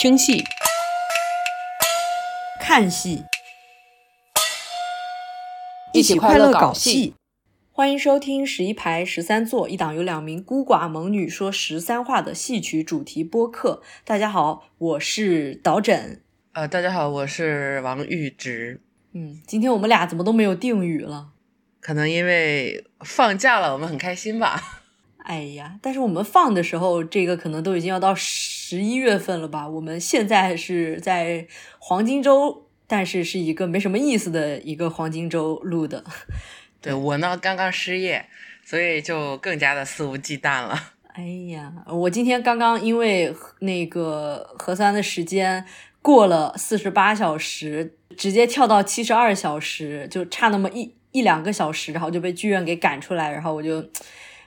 [0.00, 0.42] 听戏、
[2.58, 3.22] 看戏，
[5.92, 7.12] 一起快乐搞戏。
[7.70, 13.82] 欢迎收听十一排十三座一档由两名孤寡猛女说十三话的戏曲主题播客。
[14.02, 16.22] 大家好，我是导枕。
[16.52, 18.80] 呃，大家好，我是王玉直。
[19.12, 21.32] 嗯，今天我们俩怎么都没有定语了？
[21.78, 24.79] 可能因为放假了，我们很开心吧。
[25.24, 29.68] 哎呀，但是我们放的时候，这个可能都已经要到十一月份了吧？
[29.68, 31.46] 我们现在是在
[31.78, 36.04] 黄金周，但是是一个没什么意思的一个黄金周录的。
[36.80, 38.26] 对我呢，刚刚失业，
[38.64, 40.92] 所以就更加的肆无忌惮了。
[41.12, 45.64] 哎呀，我今天刚刚因为那个核酸的时间
[46.00, 53.84] 过了四十八小时，直接跳到七十二小时，就差那么一一两个小时，然后就被剧院给赶出来，然后我就，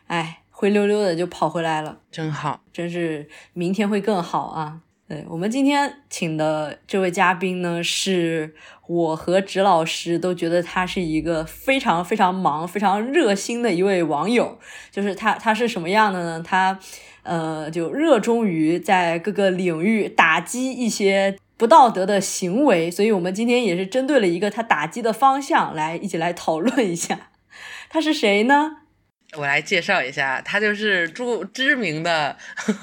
[0.07, 4.79] 哎，灰溜溜的就跑回来了，真好，真是明天会更好啊！
[5.09, 8.55] 对我们今天请的这位嘉宾呢，是
[8.87, 14.57] 我和植老师都觉得他是一个非常非常忙、非常热心的一位网友。
[14.89, 16.41] 就是他，他是什么样的呢？
[16.41, 16.79] 他
[17.23, 22.89] 呃，就热衷于在各个领域打击一些不道德的行为。
[22.89, 27.31] 所以，我们今天也是针对了一个他打击的方向来一起来讨论一下。
[27.89, 28.77] 他是谁呢？
[29.35, 32.35] 我来介绍一下，他就是著知名的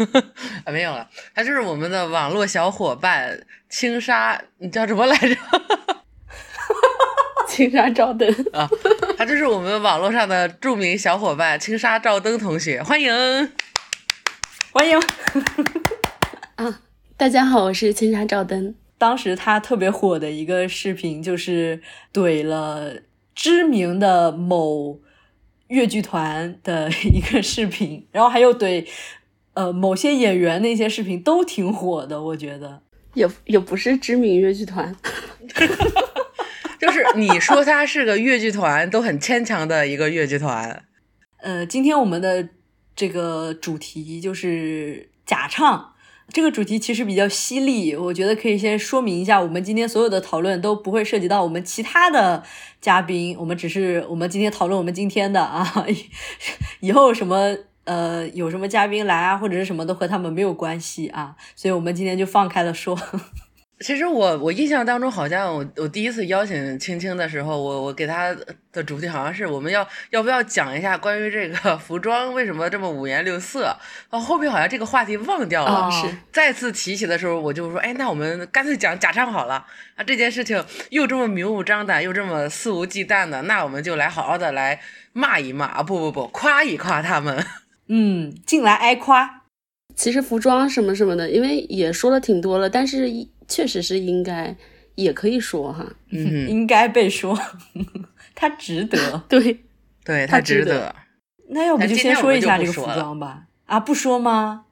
[0.64, 5.36] 啊，没有了，他就是我们的网络小伙伴青纱，你叫什么来着？
[7.48, 8.68] 青纱照灯啊，
[9.18, 13.12] 他就是我们网络上的著名小伙伴青纱照灯同学，欢迎，
[14.70, 14.98] 欢迎
[16.54, 16.80] 啊！
[17.16, 18.74] 大家好，我是青纱照灯。
[18.96, 23.00] 当时他特别火的一个视频，就是怼了
[23.34, 25.00] 知名的某
[25.70, 28.86] 越剧团的一个视频，然后还有怼
[29.54, 32.82] 呃某些演员那些视频都挺火的，我觉得
[33.14, 34.94] 也也不是知名越剧团。
[36.78, 40.84] 就是你说他是个越剧团，都很牵强的一个越剧团。
[41.38, 42.48] 呃，今天我们的
[42.96, 45.89] 这个主题就是假唱，
[46.32, 52.42] 这个主题其实比较犀利，我觉得可以先说明一下，我们今天所有的讨论都不会涉及到我们其他的
[52.80, 55.86] 嘉宾，我们只是我们今天讨论我们今天的啊，
[56.80, 62.98] 以后什么呃有什么嘉宾来啊或者是什么都和他们没有关系啊，所以我们今天就放开了说。
[63.82, 68.36] 其实我我印象当中，好像我我第一次邀请青青的时候，我我给他
[68.70, 73.74] 的主题好像是我们要要不要讲一下关于这个服装为什么这么五颜六色。
[74.10, 75.90] 啊，后面好像这个话题忘掉了。
[75.90, 79.64] 是 再次提起的时候，我就说，哎，那我们干脆讲假唱好了。
[79.96, 84.78] 啊，这件事情又这么明目张胆，又这么肆无忌惮的，那我们就来好好的来
[85.14, 85.82] 骂一骂啊！
[85.82, 87.42] 不不不，夸一夸他们。
[87.88, 89.40] 嗯，进来挨夸。
[89.96, 93.08] 其实服装什么什么的，因为也说了挺多了，但是。
[93.50, 94.56] 确实是应该，
[94.94, 97.38] 也可以说哈，嗯，应该被说，
[98.34, 99.58] 他值得 对，
[100.04, 100.94] 对他值得。
[101.48, 103.42] 那要不就先说一下这个服装吧？
[103.66, 104.64] 啊，不说吗？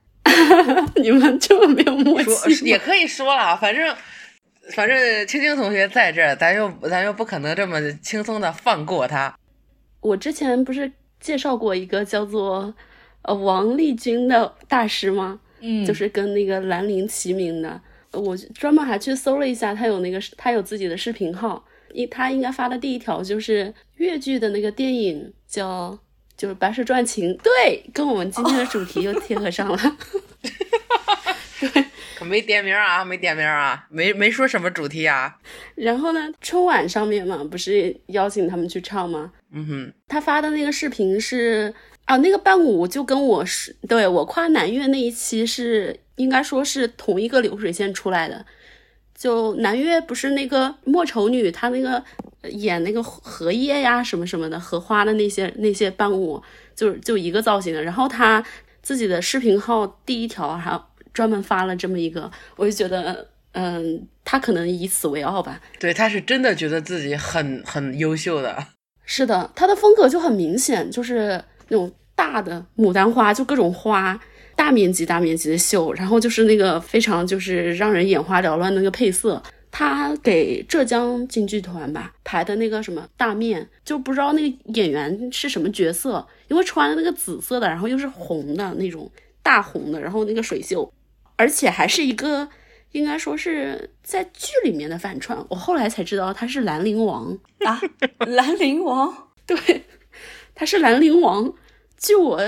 [0.97, 3.97] 你们这么没有默契，也可以说了，反正
[4.75, 9.37] 反正青青同学在这儿，咱又咱又不可能这么轻松的放过他。
[10.00, 12.72] 我之前不是介绍过一个叫做
[13.22, 15.41] 呃王立军的大师吗？
[15.60, 17.81] 嗯，就是跟那个兰陵齐名的。
[18.12, 25.98] 我专门还去搜了一下，他有那个他有自己的视频号，一他应该发的第一条就是越剧的那个电影叫
[26.36, 29.78] 就是《白蛇传情》，对，跟我们今天的主题又贴合上了。
[31.60, 31.84] 对，
[32.16, 35.38] 可没点名啊，没点名啊，没没说什么主题啊。
[35.74, 39.32] 然后呢，春晚上面嘛，不是邀请他们去唱吗？
[39.52, 41.74] 嗯哼，他发的那个视频是
[42.06, 46.00] 啊，那个伴舞就跟我是对我夸南岳那一期是。
[46.18, 48.44] 应该说是同一个流水线出来的，
[49.14, 52.04] 就南岳不是那个莫愁女，她那个
[52.50, 56.42] 演那个荷叶呀什么什么的荷花的那些那些伴舞，
[56.76, 57.82] 就是就一个造型的。
[57.82, 58.44] 然后她
[58.82, 60.80] 自己的视频号第一条还
[61.14, 65.60] 专门发了这么一个，我就觉得，嗯，她可能以此为傲吧。
[65.80, 68.66] 对，她是真的觉得自己很很优秀的。
[69.04, 74.21] 是的，她的风格就很明显，就是那种大的牡丹花，就各种花。
[74.59, 79.41] 大面积、大面积的绣，然后就是那个非常就是让人眼花缭乱那个配色。
[79.71, 89.09] 他给浙江京剧团吧排的那个什么大面，就不知道那个演员是什么角色，因为穿的那个紫色的，然后又是红的那种
[89.43, 90.93] 大红的，然后那个水袖，
[91.37, 92.49] 而且还是一个
[92.93, 95.39] 应该说是在剧里面的反串。
[95.51, 97.81] 我后来才知道他是兰陵王啊，
[98.27, 99.84] 兰陵王，对，
[100.55, 101.55] 他是兰陵王。
[101.98, 102.41] 据我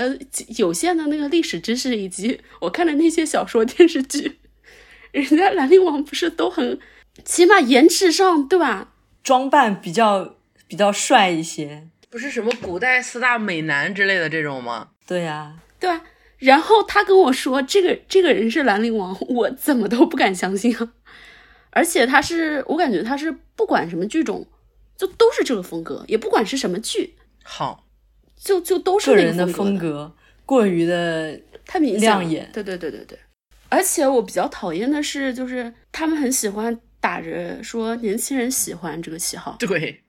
[0.57, 4.39] 有限的那个历史知识，以及我看的那些小说、电视剧，
[5.11, 6.79] 人家兰陵王不是都很，
[7.25, 8.93] 起码颜值上对吧？
[9.23, 10.37] 装扮比较
[10.67, 14.89] 比较帅一些，不是什么古代四大美男之类的这种吗？
[15.05, 16.03] 对呀、对吧？
[16.37, 20.93] 然后他跟我说这个这个人是兰陵王， 我怎么都不敢相信啊！
[21.69, 24.47] 而且他是我感觉他是不管什么剧种，
[24.97, 27.85] 就都是这个风格，也不管是什么剧，好，
[28.43, 30.11] 就就都是那个人的风风格
[30.45, 33.17] 过于的太明亮眼对对对对对。
[33.69, 39.55] 而且我比较讨厌的是，就是他们很喜欢打着说年轻人喜欢这个旗号。
[39.59, 40.01] 对，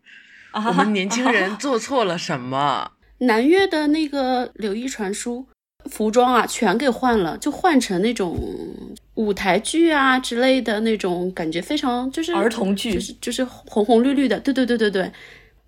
[0.51, 2.91] 啊，我们年轻人做错了什么？
[3.19, 5.47] 南越的那个柳毅传书
[5.85, 8.37] 服装啊，全给换了，就换成那种
[9.15, 14.41] 舞台剧啊之类的那种，感觉非常就是儿童剧就是就是红红绿绿的。
[14.41, 15.13] 对对对对对，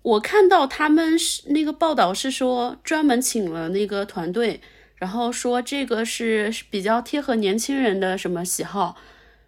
[0.05, 4.61] 我看到他们是那个报道是说专门请了那个团队，
[4.97, 8.95] 然后说这个是比较贴合年轻人的什么喜好，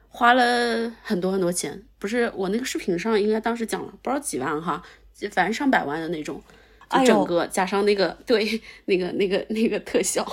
[0.09, 1.83] 花了很多很多钱。
[1.99, 4.81] 不是我那个视频上应该当时讲了不知道几万哈，
[5.31, 6.41] 反正上百万的那种。
[6.89, 10.25] 就整个加上那个、对那个那个那个特效，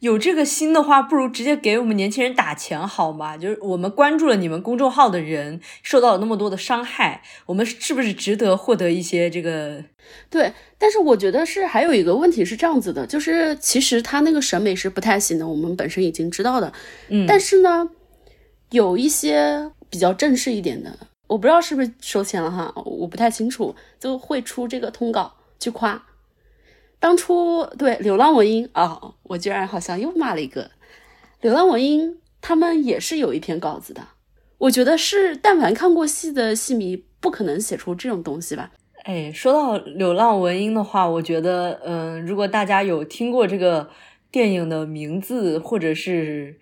[0.00, 3.36] 有这个心的话，不如直接给我们年轻人打钱好吗？
[3.36, 9.84] 就是我们关注了你们公众号的人，受到了那么多的伤害，我们是不是值得获得一些这个？
[10.28, 10.52] 对。
[10.78, 16.72] 但是我觉得是还有一个问题是这样子的，就是其实他那个审美是不太行的，我们本身已经知道的。
[17.08, 17.90] 嗯，但是呢，
[18.70, 26.02] 有一些比较正式一点的，我不知道是不是收钱了哈，我不太清楚，就会出这个通稿去夸。
[27.00, 30.70] 当初对流浪文音啊、我居然好像又骂了一个
[31.40, 34.02] 流浪文音，他们也是有一篇稿子的。
[34.58, 38.70] 我觉得是，但凡看过戏的戏迷，不可能写出这种东西吧？
[39.04, 43.88] 哎，说到流浪文音的话，我觉得，嗯、如果大家有听过这个
[44.30, 46.58] 电影的名字，或者是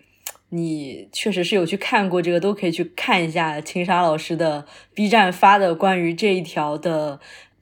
[0.47, 7.19] 你确实是有去看过这个，都可以去看一下青纱老师的 B 站发的关于这一条的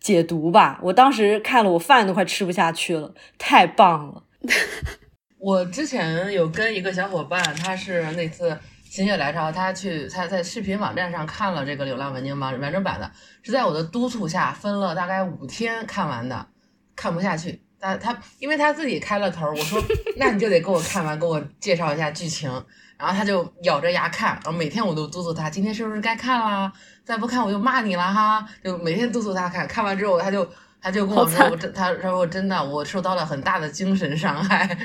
[0.08, 0.80] 解读吧。
[0.82, 4.24] 我当时看了，我饭都快吃不下去了，太棒了。
[5.38, 8.58] 我之前有跟一个小伙伴，他是那次
[8.90, 13.12] 心血来潮，他去他在视频网站上看了这个《流浪文经》完完整版的，
[13.44, 16.48] 是在我的督促下分了大概五天看完的，
[16.96, 17.62] 看不下去。
[17.78, 19.84] 他他因为他自己开了头，我说
[20.16, 22.50] 那你就得给我看完，给我介绍一下剧情。
[22.98, 26.74] 然后他就咬着牙看，然后每天我都督促他，今天是不是该看啦？
[27.08, 28.46] 再不看我就骂你了哈！
[28.62, 30.46] 就每天督促他看，看完之后他就
[30.82, 34.78] 他就跟我说，我真他他说我真的我受到了很大的精神伤害。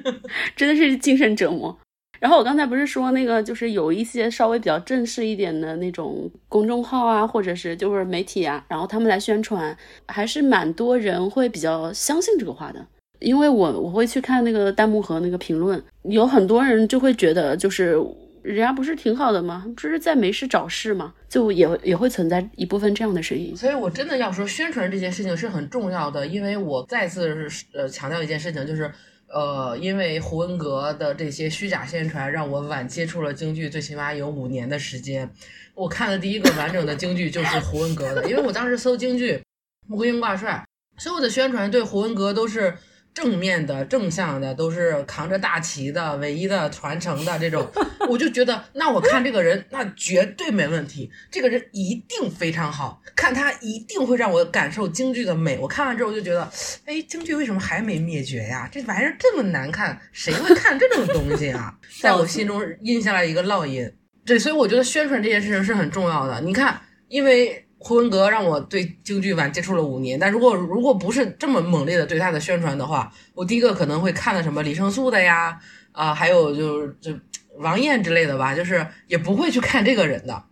[0.54, 1.74] 真的是精神折磨。
[2.18, 9.74] 然后我刚才不是说那个，就是有一些稍微比较正式一点的那种公众号啊，或者是就是媒体啊，然后他们来宣传，
[10.06, 12.86] 还是蛮多人会比较相信这个话的。
[13.20, 17.96] 因为我我会去看那个弹幕和那个评论，有很多人就会觉得，就是
[18.42, 19.66] 人家不是挺好的吗？
[19.76, 21.14] 这是在没事找事吗？
[21.28, 23.56] 就也也会存在一部分这样的声音。
[23.56, 28.90] 所以，我真的要说，宣传这件事情是很重要的，因为我再次呃强调一件事情，就是
[29.28, 35.30] 呃，因为胡文阁的这些虚假宣传，让我晚接触了京剧，最起码有五年的时间。
[35.74, 39.34] 我看的第一个完整的京剧就是胡文阁的，因为我当时搜京剧
[39.86, 40.64] 《穆桂英挂帅》，
[41.02, 42.74] 所有的宣传对胡文阁都是。
[43.20, 47.70] 正面的、正向的，都是扛着大旗的、唯一的传承的这种，
[48.08, 55.58] 我就觉得，那我看这个人，那绝对没问题，这个人一定非常好，看他一定会让我感受京剧的美。
[55.58, 56.50] 我看完之后就觉得，
[56.86, 58.66] 哎，京剧为什么还没灭绝呀？
[58.72, 61.76] 这玩意儿这么难看，谁会看这种东西啊？
[62.00, 63.92] 在我心中印下来一个烙印。
[64.24, 66.40] 对，所以我觉得宣传这件事情是很重要的。
[66.40, 67.66] 你看，因为。
[67.82, 75.58] 胡文阁让我对京剧晚接触了五年，但如果如果不是这么猛烈的对他的宣传的话，我第一个可能会看的什么李胜素的呀，
[75.92, 77.10] 啊、还有就是就
[77.56, 80.44] 王艳之类的吧，就是也不会去看这个人的。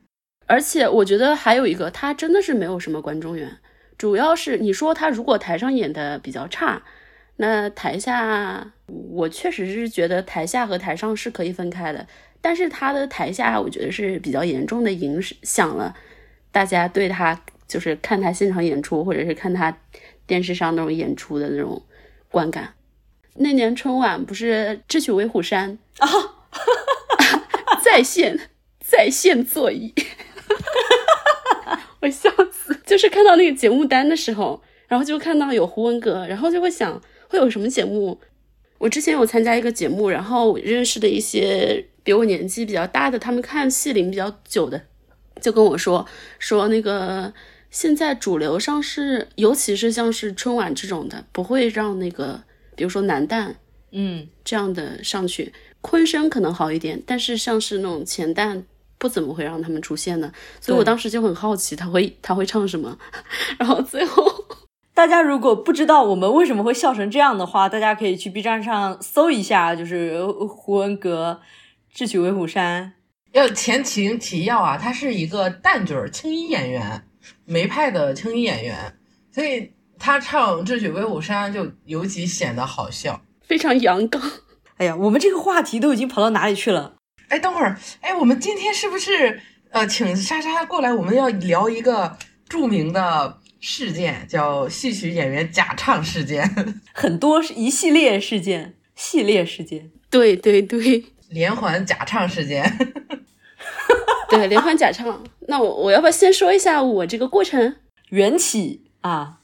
[0.47, 3.59] 而且我觉得还有一个，他真的是没有什么观众缘，
[3.99, 6.83] 主要是你说他如果台上演的比较差，
[7.37, 12.07] 那台下我确实是觉得台下和台上是可以分开的，
[12.41, 15.95] 但是他的台下我觉得是比较严重的影响了。
[16.51, 19.77] 大家对他就是看他现场演出，或者是看他
[20.27, 21.83] 电视上那种演出的那种
[22.31, 22.75] 观感。
[23.35, 26.09] 那年春晚不是《智取威虎山》啊，
[27.85, 28.51] 在线
[28.81, 29.95] 在线座椅，
[32.01, 32.75] 我笑死！
[32.85, 38.19] 就是看到那个节目单的时候，然后就看到有胡文阁，然后就会想会有什么节目。
[38.79, 44.83] 我之前有参加一个节目，然后我认识的一些比我年纪比较大的，他们看戏龄比较久的。
[45.41, 46.07] 就跟我说
[46.39, 47.33] 说那个
[47.71, 52.43] 现在主流上是，尤其是像是春晚这种的，不会让那个
[52.77, 53.55] 比如说男旦
[53.93, 58.63] 嗯，这样的上去，昆声可能好一点，但是像是那种前旦
[58.99, 62.99] 不怎么会让他们出现的，所以我当时就很好奇他会他会唱什么，
[63.59, 64.25] 然后最后
[64.93, 71.41] 大家如果不知道我们为什么会笑成这样的话，大家可以去 B 站上搜一下，就是胡文阁
[71.93, 72.95] 智取威虎山。
[73.33, 77.03] 要前情提要啊，他是一个旦角青衣演员，
[77.45, 78.95] 梅派的青衣演员，
[79.33, 84.21] 所以他唱智取威虎山就尤其显得好笑，非常阳刚。
[84.77, 86.95] 哎呀，我们这个话题都已经跑到哪里去了？
[87.29, 92.17] 哎，等会儿，哎，我们今天是不是呃，请莎莎过来，我们要聊一个
[92.49, 96.49] 著名的事件，叫戏曲演员假唱事件，
[96.95, 102.65] 很多是一系列事件，系列事件，对对对，连环假唱事件，
[104.29, 105.25] 对，连环假唱。
[105.49, 107.77] 那我我要不要先说一下我这个过程
[108.11, 109.41] 缘起啊？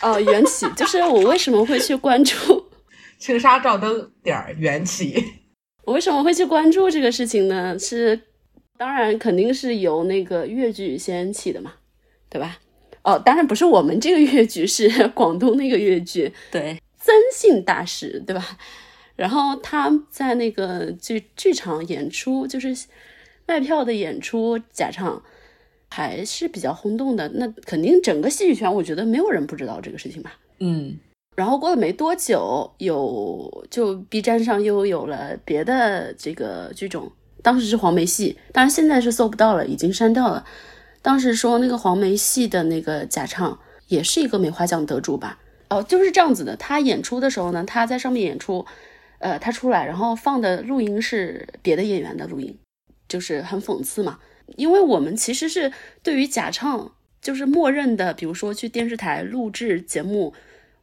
[0.00, 2.66] 哦，缘起 就是我为什么会去关注。
[3.18, 5.24] 青纱照灯点儿缘起，
[5.84, 7.78] 我为什么会去关注这个事情呢？
[7.78, 8.20] 是
[8.76, 11.72] 当然肯定是由那个越剧先起的嘛，
[12.28, 12.58] 对吧？
[13.02, 18.58] 哦，当然不是我们这个越剧，是广东那个越剧，对，曾姓大师，对吧？
[19.16, 22.76] 然后他在那个剧剧场演出，就是
[23.46, 25.22] 卖票的演出假唱，
[25.90, 27.28] 还是比较轰动的。
[27.34, 30.34] 那肯定整个戏剧圈，我觉得没有人不知道这个事情吧？
[30.58, 30.98] 嗯。
[31.36, 37.10] 然后过了没多久，有就 B 站上又有了别的这个剧种，
[37.42, 40.44] 当时是黄梅戏，当然现在是搜不到了，已经删掉了。
[41.02, 43.58] 当时说那个黄梅戏的那个假唱
[43.88, 45.40] 也是一个梅花奖得主吧？
[45.70, 46.54] 哦，就是这样子的。
[46.56, 48.64] 他演出的时候呢，他在上面演出，
[49.18, 52.56] 呃，他出来，然后放的录音是别的演员的录音，
[53.14, 54.18] 就是很讽刺嘛。
[54.56, 56.90] 因为我们其实是对于假唱
[57.20, 60.34] 就是默认的，比如说去电视台录制节目。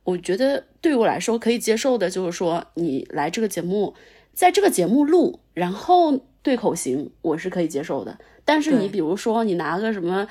[0.03, 3.93] 我觉得对于我来说可以接受的，就是说你来这个节目，
[4.33, 8.17] 在这个节目录，然后对口型，我是可以接受的。
[8.45, 10.27] 但是你比如说你拿个什么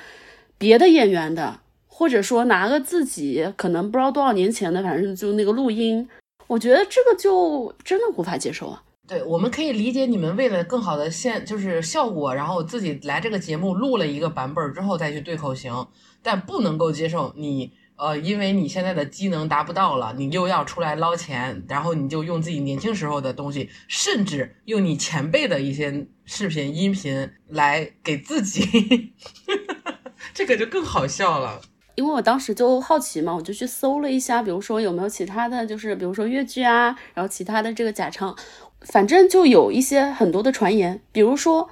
[0.57, 6.09] 别的演员的，或者说拿个自己可能不知道多少年前的，反正就那个录音，
[6.47, 8.83] 我觉得这个就真的无法接受啊。
[9.11, 15.85] 对，我们可以理解你们为了更好的现就是效果，然后自己来这个节目录了一个版本之后再去对口型，
[16.23, 17.73] 但不能够接受你。
[17.97, 29.13] 呃，因为你现在的机能达不到了，你又要出来捞钱，然后你就用自己年轻时候的东西，甚至用你前辈的一些视频、音频来给自己，
[30.33, 31.59] 这个就更好笑了。
[31.95, 38.35] 因为我当时就好奇嘛，我就去搜了一下，比如说有没有其他的就是比如说越剧啊，然后其他的这个假唱，
[38.81, 41.69] 反正就有一些很多的传言，比如说，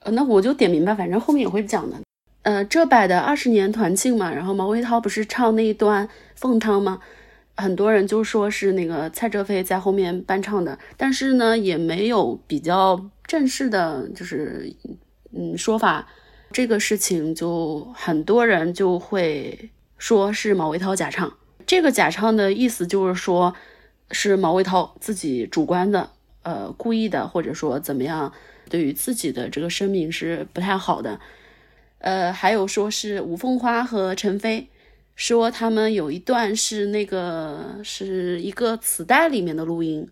[0.00, 1.96] 呃，那我就点名吧，反正后面也会讲的。
[2.42, 7.00] 呃，这摆的二十年团庆嘛，然后毛维涛不是唱那一段凤汤吗？
[7.56, 14.72] 很多人就说是那个蔡哲飞在后面伴唱的，但是呢，也没有比较正式的，就是
[15.32, 16.06] 嗯说法。
[16.52, 21.32] 这个事情就很多人就会说是毛维涛假唱。
[21.66, 23.52] 这个假唱的意思就是说，
[24.12, 26.10] 是毛维涛自己主观的，
[26.46, 28.32] 呃，故意的，或者说怎么样，
[28.70, 31.18] 对于自己的这个声明是不太好的。
[31.98, 34.68] 呃，还有说是吴凤花和陈飞
[35.16, 40.08] 说他们有一段是那个是一个磁带里面的录音，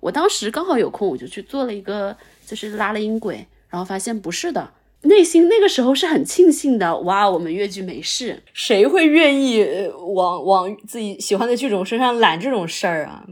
[0.00, 9.64] 我当时刚好有空，我就去做了一个，就是拉了音轨，然后发现不是的，内心那个时候是很庆幸的，哇，我们越剧没事，谁会愿意
[10.16, 13.24] 往往自己喜欢的剧种身上揽这种事儿啊？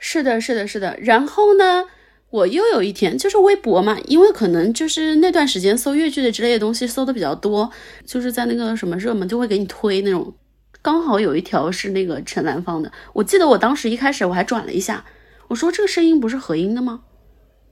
[0.00, 1.84] 是的，是的，是的，然后呢？
[2.30, 7.68] 我又有一天就是微博嘛，因为可能就是那段时间搜越剧的之类的东西搜的比较多，
[8.06, 10.32] 就是在那个什么热门就会给你推那种，
[10.80, 15.04] 刚好有一条是那个陈兰芳的，我记得我当时一开始我还转了一下，
[15.48, 17.00] 我说这个声音不是合音的吗？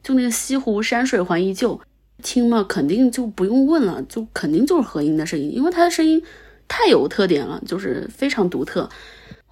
[0.03, 1.81] 就那个西湖山水还依旧，
[2.21, 6.21] 听嘛肯定就不用问了，就肯定就是合音的声音，因为他的声音
[6.67, 8.91] 太有特点了，就是非常独特。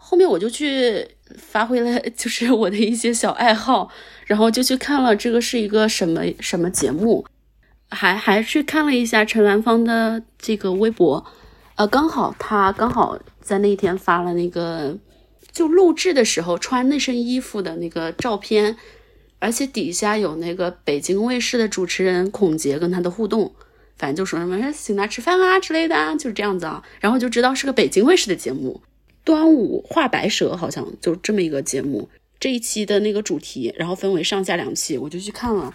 [0.08, 3.90] 后面我就去发挥了， 就是我的一些小爱好。
[4.26, 7.24] 然后就去看了这个是一个什么什么节目，
[7.88, 11.24] 还还去看了一下陈兰芳的这个微博，
[11.76, 14.98] 呃，刚好他刚好在那一天发了那个
[15.52, 18.76] 就录制的时候穿那身衣服的那个照片，
[19.38, 23.54] 而且底下有那个北京卫视的主持人孔杰跟他的互动，
[23.96, 28.82] 反正就说什么请他吃饭啊之类的，就是这样子啊，然后就知道是个北京卫视的节目，
[29.26, 32.08] 端午画白蛇好像就这么一个节目。
[32.38, 35.74] 这一期的那个主题，然后分为上下两期，我就去看了。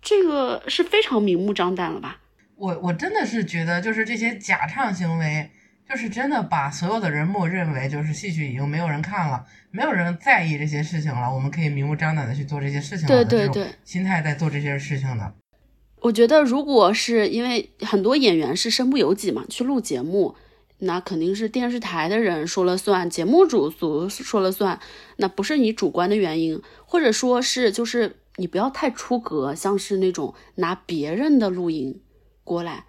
[0.00, 2.20] 这个是非常明目张胆了吧？
[2.54, 5.50] 我我真的是觉得，就是这些假唱行为，
[5.90, 13.24] 就是真的把所有的人默认为就是戏曲已经没有人看了，没有人在意这些事情了，我们可以明目张胆的去做这些事情了。
[13.24, 15.34] 对对对，心态在做这些事情的。
[16.00, 20.34] 我觉得，如果是因为很多演员是身不由己嘛，去录节目，
[20.84, 24.80] 那肯定是电视台的人说了算，节目组组说了算，
[25.16, 32.00] 那不是你主观的原因，或者说是就是你不要太出格，像是那种拿别人的录音
[32.42, 32.86] 过来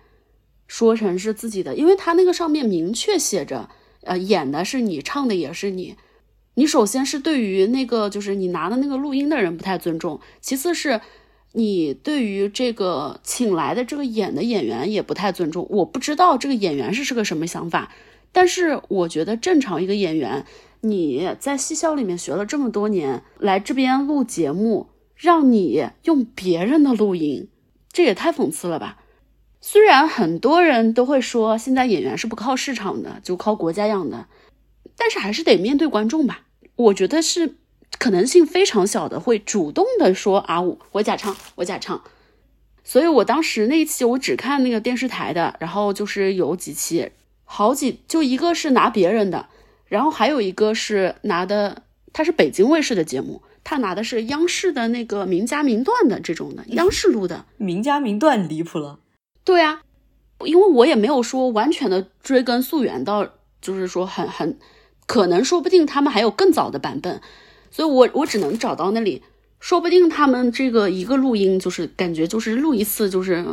[0.67, 3.69] 说成是自己的，因为他那个上面明确写着，
[4.01, 5.95] 呃，演的是你，唱的也是你，
[6.55, 10.99] 你首先是对于那个就是你拿的那个录音的人不太尊重，其次是。
[11.55, 17.91] 你对于这个请来的这个演的演员也不太尊重，我不知道这个演员是是个什么想法，
[18.31, 20.45] 但是我觉得正常一个演员，
[20.81, 27.47] 你在戏校里面学了这么多年，来这边录节目，让你用别人的录音，
[27.91, 28.97] 这也太讽刺了吧？
[29.61, 34.25] 虽然很多人都会说现在演员是不靠市场的，就靠国家养的，
[34.97, 36.45] 但是还是得面对观众吧？
[36.75, 37.57] 我觉得是。
[37.97, 42.01] 可能性非常小的会主动的说啊，我我假唱，我假唱。
[42.83, 47.11] 所以我当时那一期我只看那个电视台的，然后就是有几期，
[47.45, 49.47] 好几就一个是拿别人的，
[49.85, 58.99] 然后还有一个是拿的，他是北京卫视的节目，他拿的是央视的那个名家名段的这种的，央视录的名家名段离谱了。
[59.45, 59.83] 对啊，
[60.43, 63.29] 因为我也没有说完全的追根溯源到，
[63.61, 64.59] 就是说很很
[65.07, 67.21] 可能说不定他们还有更早的版本。
[67.73, 69.23] 所以，我我只能找到那里，
[69.59, 73.43] 说不定他们这个一个录音就是感觉就是录一次就是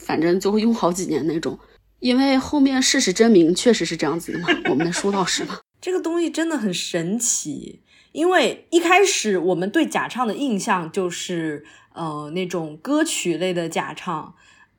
[0.00, 1.56] 反正就会用好几年那种，
[2.00, 4.48] 因为后面事实证明确实是这样子的嘛。
[4.68, 7.80] 我们的舒老师嘛， 这个东西真的很神奇，
[8.10, 14.34] 因为一开始我们对假唱的印象就是呃那种歌曲类的假唱。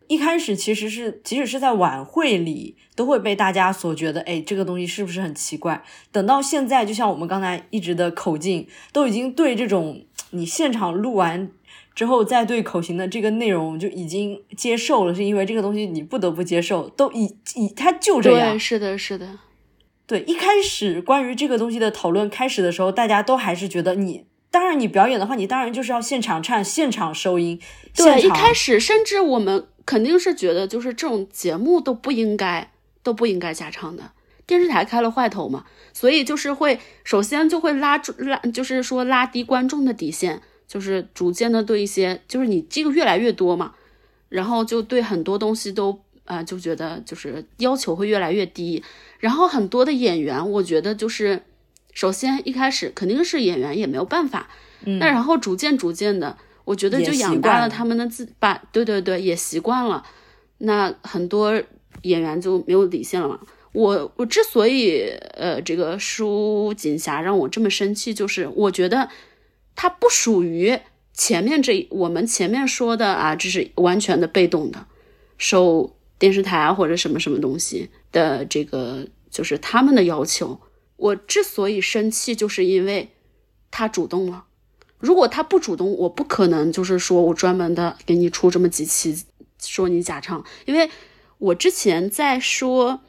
[0.09, 5.83] 一开始其实是，即使是在晚会里，都会被大家所觉得，哎，这个东西是不是很奇怪？
[6.11, 11.51] 等到现在，就像我们刚才一直的口径，都已经对这种你现场录完
[11.93, 18.53] 之后再对口型的这个内容就已经接受了，是因为这个东西你不得不接受，都已已它就这样。
[18.53, 19.37] 对，是的，是的，
[20.07, 20.21] 对。
[20.21, 27.59] 一开始关于这个东西的讨论开始的时候，大家都还是觉得你，当然你表演的话，你当然就是要现场唱、现场收音。
[27.95, 29.67] 对，一开始甚至我们。
[29.85, 34.11] 肯定是觉得就是这种节目都不应该都不应该假唱的，
[34.45, 43.73] 电视台开了坏头嘛，所以就是会首先就会拉住拉，就是说拉低观众的底线，就是逐渐的对一些就是你这个越来越多嘛，
[44.29, 48.83] 然后就对很多东西都啊就觉得就是要求会越来越低，
[49.17, 51.41] 然后很多的演员我觉得就是
[51.99, 54.47] 首先一开始肯定是演员也没有办法，
[54.85, 56.37] 那然后逐渐逐渐的。
[56.63, 60.05] 我觉得就养大了他们的自把，对对对，也习惯了。
[60.59, 61.61] 那很多
[62.03, 63.37] 演员就没有底线了嘛。
[63.73, 69.09] 我我之所以呃这个舒锦霞让我这么生气，就是我觉得
[69.75, 70.79] 他不属于
[71.11, 74.85] 前面这我们前面说的啊，这是完全的被动的，
[75.37, 80.61] 受电视台啊或者什么什么东西的这个就是他们的要求。
[80.99, 83.09] 我之所以生气，就是因为
[83.71, 84.45] 他主动了。
[84.99, 89.23] 如果他不主动，我不可能就是说我专门的给你出这么几期
[89.61, 90.89] 说你假唱，因为
[91.37, 92.99] 我之前在说，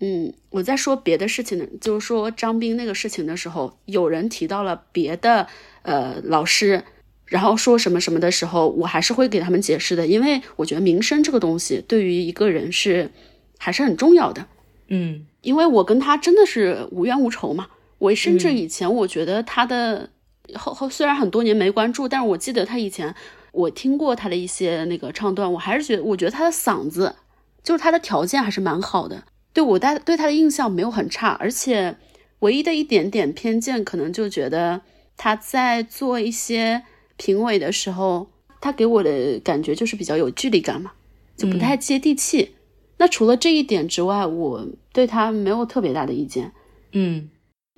[0.00, 5.46] 嗯，我在说别的事情的，就是说张斌那个事情的时候，有人提到了别的
[5.82, 6.84] 呃老师，
[7.24, 13.10] 然后说什么什么的时候，我还是会给他们解释的，因为我觉得名声这个东西对于一个人是
[13.56, 14.46] 还是很重要的，
[14.88, 20.08] 嗯，因为我跟他真的是无冤无仇嘛，我甚至以前我觉得他的。
[20.56, 23.14] 后后虽然很多年没关注，但是我记得他以前
[23.52, 27.14] 我听过他的一些那个唱段，我还是觉得我觉得他的嗓子
[27.62, 29.22] 就是他的条件还是蛮好的，
[29.54, 31.96] 对我带对他的印象没有很差，而且
[32.40, 34.82] 唯一的一点点偏见可能就觉得
[35.16, 36.82] 他在做一些
[37.16, 38.26] 评委的时候，
[38.60, 40.92] 他给我的感觉就是比较有距离感嘛，
[41.36, 42.56] 就不太接地气。
[43.02, 46.52] 那除了这一点之外，我对他没有特别大的意见。
[46.92, 47.28] 嗯，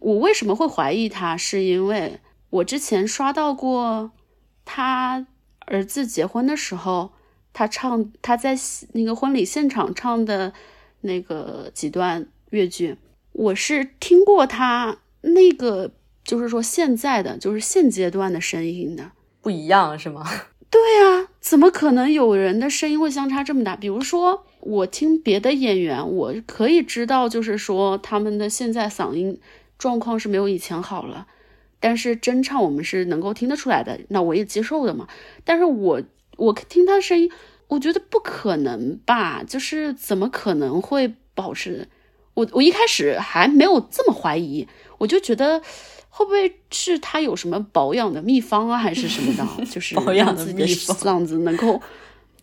[0.02, 2.20] 我为什么会怀疑他，是因为。
[2.50, 4.12] 我之前刷到过
[4.66, 5.26] 他
[5.60, 7.12] 儿子结婚的时候，
[7.54, 8.54] 他唱他在
[8.92, 10.52] 那个婚礼现场唱的
[11.00, 12.98] 那个几段越剧，
[13.32, 20.22] 我是听过他那个，就是说现在的就是现阶段的声音的不一样是吗？
[20.68, 23.74] 对啊，怎么可能有人的声音会相差这么大？
[23.74, 29.38] 比如说我听别的演员，我可以知道，就是说他们的现在嗓音
[29.79, 31.27] 状况是没有以前好了。
[31.81, 35.07] 但是真唱我们是能够听得出来的，那我也接受的嘛。
[35.44, 36.03] 但是我
[36.38, 37.31] 我听他的声音，
[37.68, 39.44] 我觉得不可能吧？
[39.46, 41.87] 就是怎么可能会保持？
[42.33, 45.61] 我我一开始还没有这么怀疑，我就觉得
[46.09, 49.66] 会不会是他有什么保养的秘方啊，还是什么的？
[49.66, 51.83] 就是 保养的自己的嗓子能够，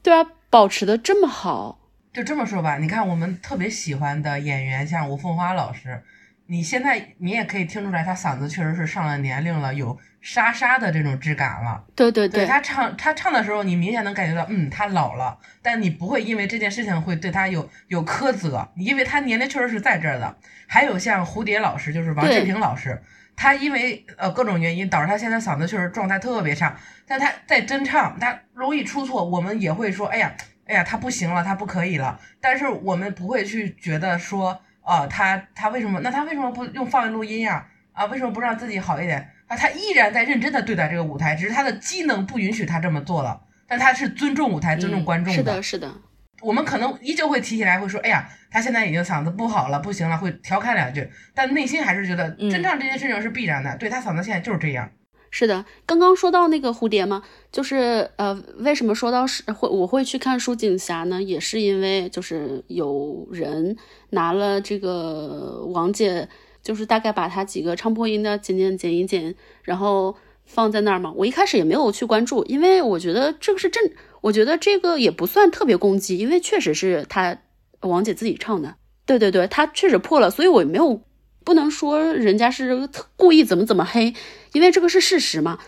[0.03, 1.80] 对啊，保持的这么好。
[2.13, 6.03] 就这么说吧，你看我们特别喜欢的演员，像吴凤花老师，
[6.47, 11.81] 你现在你也可以听出来，他嗓子确实是上了年龄了，有沙沙的这种质感了。
[11.95, 20.35] 对对对他唱他唱的时候，你明显能感觉到，嗯，他老了，但你不会因为这件事情会对他有有苛责，因为他年龄确实是在这儿的。
[20.67, 23.01] 还有像蝴蝶老师，就是王志平老师，
[23.37, 30.33] 他因为呃各种原因导致他现在嗓子确实状态特别差，但他在真唱，他容易出错，我们也会说，哎呀。
[30.71, 32.17] 哎呀，他不行了，他不可以了。
[32.39, 35.99] 但是我们不会去觉得说，呃，他他为什么？
[35.99, 37.67] 那他为什么不用放录音呀？
[37.91, 39.29] 啊，为什么不让自己好一点？
[39.47, 43.41] 啊，他依然在认真的对待这个舞台，只是他的机能不允许他这么做了。
[43.67, 45.37] 但他是尊重舞台、尊重观众的。
[45.37, 45.93] 是的，是的。
[46.41, 51.11] 我们可能依旧会提起来，会说，哎呀，他现在已经嗓子不好了，不行了，会调侃两句。
[51.35, 53.75] 但内心还是觉得，真唱这件事情是必然的。
[53.75, 54.89] 对他嗓子现在就是这样。
[55.33, 61.23] 是的，刚刚说到那个蝴蝶嘛，就是呃，为什么说到是会我会去看舒锦霞呢？
[61.23, 63.77] 也是因为就是有人
[64.09, 66.27] 拿了这个王姐，
[66.61, 70.13] 就是大概把她几个唱破音的剪剪剪一剪，然后
[70.43, 71.13] 放在那儿嘛。
[71.15, 73.81] 我一开始也没有去关注，因为我觉得这个是正，
[74.19, 77.37] 我觉得这个也不算特别攻击，因为确实是她
[77.79, 78.75] 王姐自己唱的。
[79.05, 81.01] 对对对，她确实破了，所以我没有。
[81.43, 84.13] 不能说人家是故意怎么怎么黑，
[84.53, 85.59] 因为这个是事实嘛。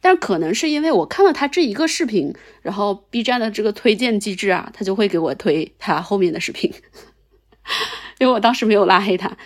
[0.00, 6.72] 但可能是因为我看了他这一个视频，然后 B 站的这个推荐机制啊，他就会给我推他后面的视频，
[8.20, 9.36] 因为我当时没有拉黑他，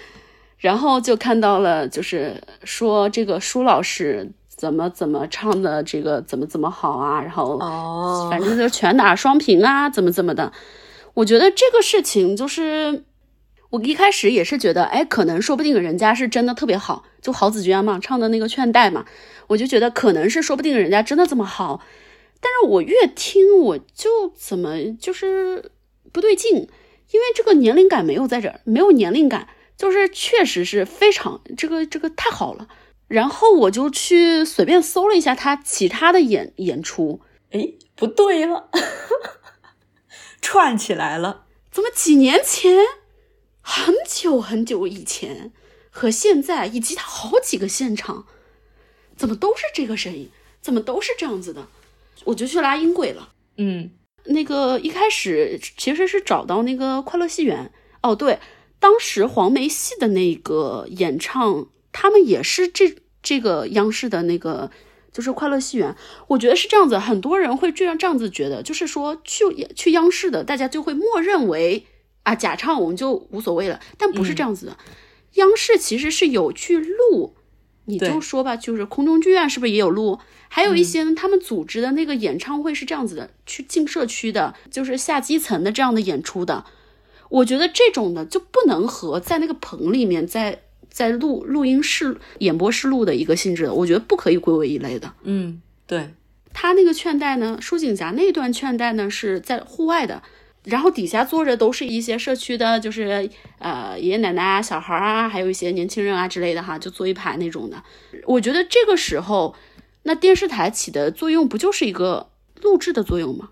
[0.59, 10.53] 然后就看到了，就是说这个舒老师怎么怎么唱的这个怎么怎么好啊，然后哦，反正就全打双屏啊，怎么怎么的。
[11.15, 13.05] 我觉得这个事情就是。
[13.71, 19.07] 我一开始也是觉得，哎，可能说不定人家是真的特别好，就郝子娟嘛唱的那个《劝带》嘛，
[19.47, 21.81] 我就觉得可能是说不定人家真的这么好。
[22.41, 25.71] 但是我越听我就怎么就是
[26.11, 32.67] 不对劲，因为这个年龄感没有在这儿，没有年龄感，就是确实是非常这个这个太好了。
[33.07, 38.71] 然后我就去随便搜了一下他其他的演演出，哎，不对了，
[40.41, 42.79] 串起来了，怎么几年前？
[43.61, 45.53] 很久很久以前
[45.91, 48.27] 和现在，以及他好几个现场，
[49.17, 50.31] 怎么都是这个声音？
[50.61, 51.69] 怎么都是这样子的？
[52.25, 53.33] 我就去拉音轨了。
[53.57, 53.91] 嗯，
[54.25, 57.73] 那个一开始其实是找到那个快乐戏园。
[58.03, 58.39] 哦，对，
[58.79, 64.71] 当时黄梅戏的那个演唱，他们也是这这个央视的那个，
[65.13, 65.97] 就是快乐戏园。
[66.29, 69.45] 我觉得是这样子，很多人会这样这样子觉得，就是说去
[69.75, 71.87] 去央视的，大家就会默认为。
[72.31, 74.77] 啊，假唱我们就无所谓了，但不是这样子的。
[75.35, 77.35] 央视其实是有去录，
[77.87, 80.21] 你就说吧，就是空中剧院是不是也有录？
[80.49, 86.65] 还有一些呢，他们组织的那个演唱会是这样子的，去进社区的，就是下基层的这样的演出的。
[87.31, 95.13] 我觉得这种的就不能和在那个棚里面在在录录音室演播室录的一个性质的，我觉得不可以归为一类的。
[95.25, 96.11] 嗯，对
[96.53, 100.23] 他那个劝带呢，舒锦霞那段劝带呢是在户外的。
[100.65, 107.83] 然后底下坐着都是一些社区的，就是呃爷爷奶奶啊、小孩啊，还有一些年轻人啊之类的哈，就坐一排那种的。
[108.27, 109.55] 我觉得这个时候，
[110.03, 113.51] 那电视台起的作用不就是一个录制的作用吗？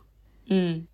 [0.50, 0.86] 嗯，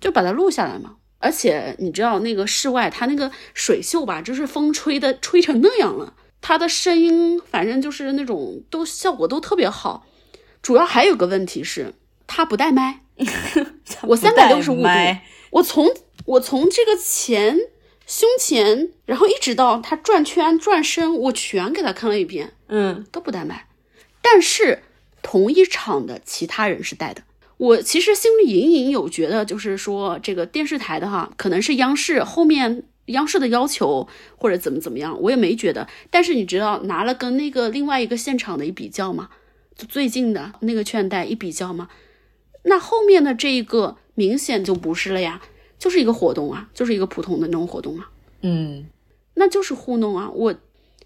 [0.00, 0.94] 就把它录下来嘛。
[1.18, 10.06] 而且你知道那个室外，它那个水袖吧，就是风吹的吹成那样了，它的声音反正就是那种都效果都特别好。
[10.62, 11.94] 主要还有个问题是，
[12.28, 13.00] 它不带麦，
[14.06, 14.88] 我三百六十五度。
[15.50, 15.88] 我从
[16.24, 17.58] 我从这个前
[18.06, 23.66] 胸前，然后一直到他转圈转身，我全给他看了一遍，嗯，都不带买。
[24.22, 24.82] 但是
[25.22, 27.22] 同一场的其他人是带的。
[27.56, 34.06] 我其实心里隐隐有觉得，就是说这个电视台的哈，可能是央视后面央视的要求
[34.36, 35.88] 或者怎么怎么样，我也没觉得。
[36.10, 39.30] 但是你知道拿了跟那个另外一个现场的一比较吗？
[39.76, 41.88] 就最近的那个券带一比较吗？
[42.68, 43.96] 那后面的这一个。
[44.18, 45.40] 明显就不是了呀，
[45.78, 48.84] 就是一个活动啊，就是一个普通的那种活动啊，嗯，
[49.34, 50.28] 那就是糊弄啊。
[50.28, 50.52] 我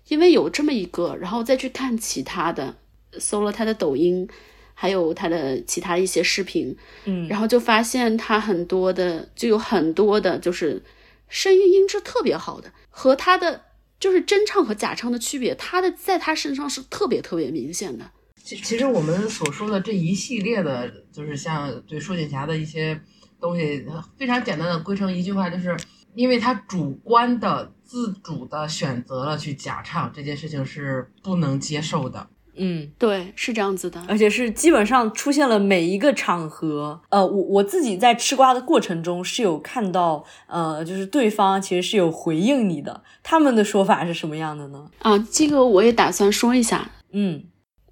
[0.08, 2.74] 因为有这么一个，然后再去看其他的，
[3.18, 4.26] 搜了他的抖音，
[4.72, 10.82] 还有他的其他一些视频，嗯，然后就发现他很多的，就有很多的，就是
[11.28, 13.64] 声音音质特别好的，和他的
[14.00, 18.10] 就是真唱和假唱的区别，他的在他身上是特别特别明显的。
[18.44, 23.00] 其其实我们所说的这一系列的，就是像对舒锦霞的一些
[23.40, 23.84] 东西，
[24.16, 25.76] 非常简单的归成一句话，就是
[26.14, 32.26] 因为他主观的、自主的选择了去假唱，这件事情是不能接受的。
[32.54, 34.04] 嗯，对，是这样子的。
[34.06, 37.00] 而且是基本上出现了每一个场合。
[37.08, 43.02] 呃，我我自己在吃瓜的过程中是有看到，呃，就是对方其实是有回应你的。
[43.22, 44.90] 他们的说法是什么样的呢？
[44.98, 46.90] 啊，这个我也打算说一下。
[47.12, 47.42] 嗯，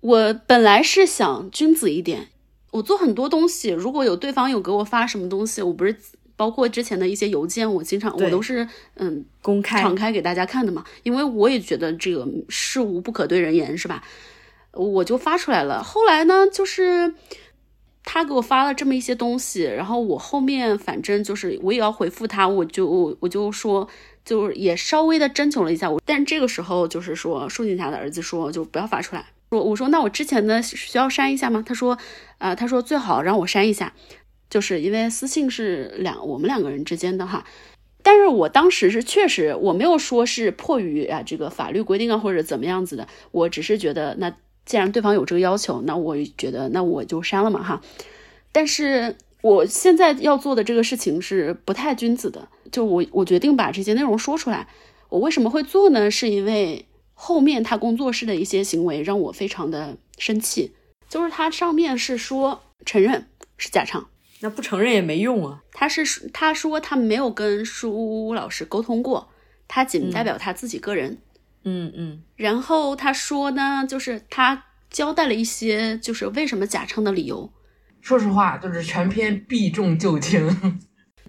[0.01, 2.29] 我本来是想君子一点，
[2.71, 5.95] 我做很多东西，如果有对方有给我发什么东西，我不是
[6.37, 14.03] 包括之前的一些邮件，我经常我都是嗯公开敞开给大家看的嘛，因为我也觉得这个事无不可对人言，是吧？
[14.73, 15.83] 我就发出来了。
[15.83, 17.13] 后来呢，就是
[18.05, 23.87] 他给我发了这么一些东西，然后我后面反正就是我也要回复他，我就我就说，
[24.25, 26.01] 就也稍微的征求了一下我。
[26.07, 29.27] 但这个时候就是说，舒静霞的儿子说就不要发出来。
[29.51, 31.63] 我我说那我之前的需要删一下吗？
[31.67, 31.99] 他说，
[32.39, 33.93] 呃，他说最好让我删一下，
[34.49, 37.45] 就是因为私信是两我们两个人之间的哈。
[38.03, 44.35] 但是我当时是确实我没有说是迫于啊这个法律规定啊或者怎么样子的，我只是觉得那。
[44.67, 47.81] 既然对方有这个要求，那我觉得那我就删了嘛哈。
[48.53, 54.69] 但是我现在要做的这个事情是不太君子的，就我我决定把这些内容说出来。
[55.09, 56.09] 我为什么会做呢？
[56.09, 56.85] 是因为
[57.23, 60.73] 后面他工作室的一些行为让我非常的生气。
[61.07, 63.27] 就是他上面是说承认
[63.59, 64.09] 是假唱，
[64.41, 65.63] 那不承认也没用啊。
[65.73, 69.29] 他是他说他没有跟舒老师沟通过，
[69.69, 71.19] 他仅代表他自己个人。
[71.65, 77.53] 嗯嗯，然后他说呢，就是他交代了一些，就是为什么假唱的理由。
[78.01, 80.81] 说实话，就是全篇避重就轻。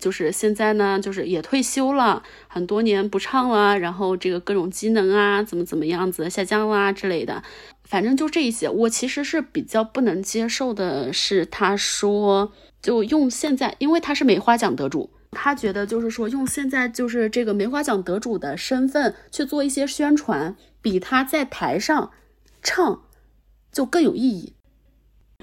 [0.02, 7.44] 就是现在呢，就是也退休了很多年不唱了，然后这个各种机能啊，怎么怎么样子下降啦之类的，
[7.86, 8.68] 反正就这一些。
[8.68, 15.12] 我其实是比较不能接受的是，他说就用现在，因为他是梅花奖得主。
[15.34, 22.12] 他觉得就是说，用现在就是这个梅花奖得主的身份去做一些宣传，比他在台上
[22.62, 23.04] 唱
[23.72, 24.54] 就更有意义。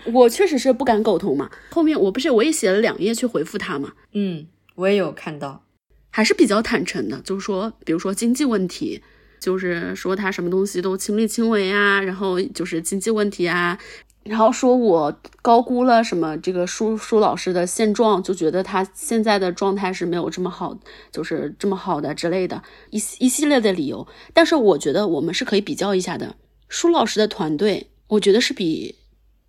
[0.07, 1.51] 我确实是不敢苟同嘛。
[1.71, 3.93] 后面我不是我也写了两页去回复他嘛。
[4.13, 5.65] 嗯，我也有看到，
[6.11, 9.03] 还是比较坦诚的，就是说，比如说经济问题，
[9.39, 13.79] 就是说他什么东西都亲力亲为啊，然后就是经济问题啊。
[14.25, 20.79] 然后说我高估了什么这个舒舒老师的现状，就觉得他现在的状态是没有这么好，
[21.11, 24.07] 就是这么好的之类的一一系列的理由。
[24.35, 26.37] 但是我觉得我们是可以比较一下的，
[26.69, 28.97] 舒老师的团队，我觉得是比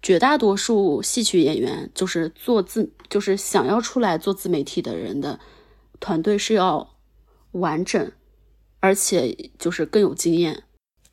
[0.01, 5.39] 绝大多数戏曲演员，就是做自就是想要出来做自媒体的人的
[5.99, 6.95] 团队是要
[7.51, 8.11] 完整，
[8.79, 10.63] 而且就是更有经验。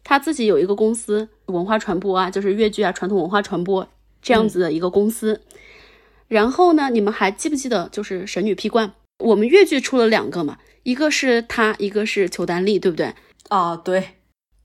[0.05, 3.89] 他自己有一个公司，文化传播啊，就是粤剧啊，传统文化传播
[4.23, 5.43] 这样子的一个公司。
[6.29, 13.15] 然后呢，你们还记不记得，就是《神女劈冠》，我们粤剧出了两个嘛，一个是他，一个是裘丹丽，对不对？
[13.49, 14.11] 啊，对。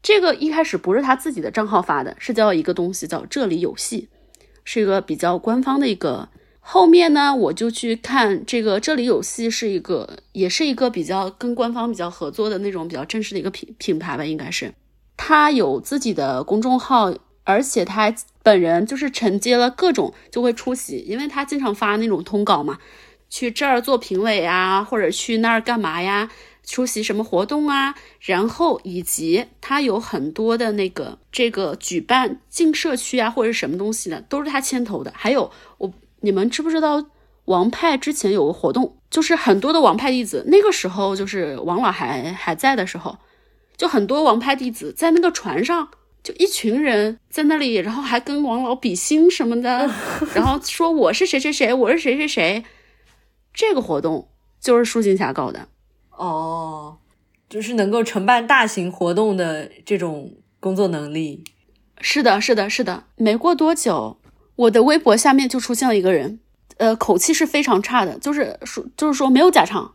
[0.04, 4.10] 这个一开始不是他自己的账号发的，是叫一个东西叫这里有戏，
[4.64, 6.30] 是一个比较官方的一个。
[6.64, 14.72] 后面呢，我就去看这个这里有戏是一个，也是一个比较跟官方比较合作的那种比较正式的一个品品牌吧，应该是。
[15.18, 22.78] 他有自己的公众号，而且他本人就是承接了各种就会出席，因为他经常发那种通稿嘛，
[23.30, 26.30] 去这儿做评委啊，或者去那儿干嘛呀，
[26.64, 35.12] 出席什么活动啊，然后以及他有很多的那个这个举办进社区啊或者什么东西的，都是他牵头的。
[35.16, 37.06] 还有我，你们知不知道
[37.46, 43.18] 王派之前有个活动，就是很多的王派弟子，那个时候就是王老还还在的时候。
[43.76, 45.90] 就很多王派弟子在那个船上，
[46.22, 49.90] 就一群人在那里，然后还跟王老比心什么的，
[50.36, 52.64] 然后说我是谁谁谁，我是谁谁谁。
[53.52, 54.28] 这个活动
[54.60, 55.68] 就是舒锦霞搞的
[56.26, 56.98] 哦，
[57.50, 61.44] 就是能够承办大型活动的这种工作能力。
[62.00, 63.04] 是的，是的，是的。
[63.16, 64.18] 没过多久，
[64.56, 66.40] 我的微博下面就出现了一个人，
[66.78, 69.94] 呃，口气是非常差的，就是说，就是说没有假唱。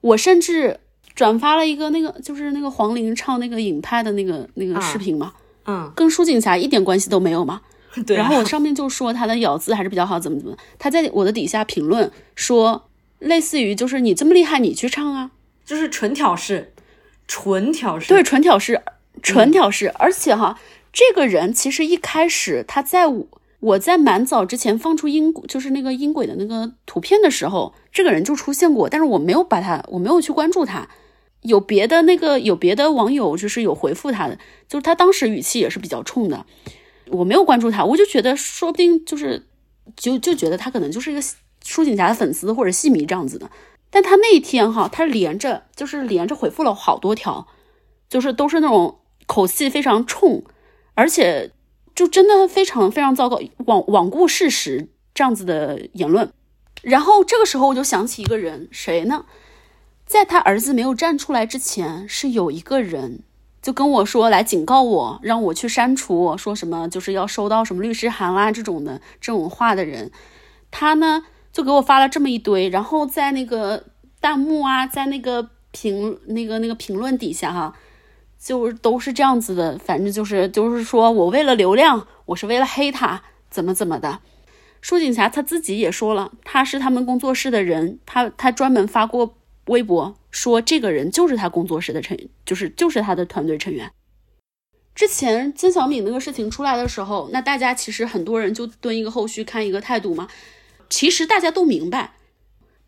[0.00, 0.80] 我甚至。
[1.14, 5.32] 转发了一个那个就是那个黄龄唱那个影派的那个那个视频嘛，
[5.66, 7.60] 嗯，跟舒锦霞一点关系都没有嘛。
[8.06, 8.16] 对。
[8.16, 10.56] 然后我上面就说他的咬字还是比较好，怎么怎么。
[10.78, 12.88] 他在我的底下评论说，
[13.18, 15.32] 类似于就是你这么厉害，你去唱啊，
[15.68, 16.72] 就是纯挑事，
[17.26, 18.08] 纯挑事。
[18.08, 18.80] 对，纯挑事，
[19.22, 19.92] 纯挑事。
[19.98, 20.58] 而且哈，
[20.90, 23.26] 这个人其实一开始他在我
[23.60, 30.88] 我在蛮早之前放出音就是那个音轨的那个图片的时候，这个人就出现过，但是我没有把他，我没有去关注他。
[31.42, 36.46] 有别的那个有别的网友就是有回复他的，就是他当时语气也是比较冲的。
[37.08, 39.44] 我没有关注他，我就觉得说不定就是
[39.94, 41.20] 就就觉得他可能就是一个
[41.62, 43.50] 舒锦霞的粉丝或者戏迷这样子的。
[43.90, 47.46] 但他那一天哈，他连着就是连着回复了好多条，
[48.08, 50.44] 就是都是那种口气非常冲，
[50.94, 51.52] 而且
[51.94, 56.32] 就真的非常非常糟糕，罔罔顾事实这样子的言论。
[56.82, 59.24] 然后这个时候我就想起一个人，谁呢？
[60.06, 63.24] 在他儿子没有站出来之前，是有一个人
[63.60, 70.10] 就跟我说来警告我，让我去删除，说什么就是要收到什么律师函啦这种的这种话的人，
[70.70, 73.84] 他呢就给我发了这么一堆，然后在那个
[74.20, 77.74] 弹幕啊，在那个评那个那个评论底下哈，
[78.38, 84.20] 就都是这样子的，反正就是就是说我为了流量，我是为了黑他，怎么怎么的。
[84.80, 89.34] 舒锦霞他自己也说了，他是他们工作室的人，他他专门发过。
[89.68, 93.92] 微博说这个人就是他工作室的成员，就是就是他的团队成员。
[94.94, 100.26] 之前曾小敏那个事情出来的时候，那大家其实很多人就蹲一个后续看一个态度嘛。
[100.88, 102.14] 其实大家都明白，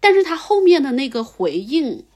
[0.00, 2.06] 但是他后面的那个回应，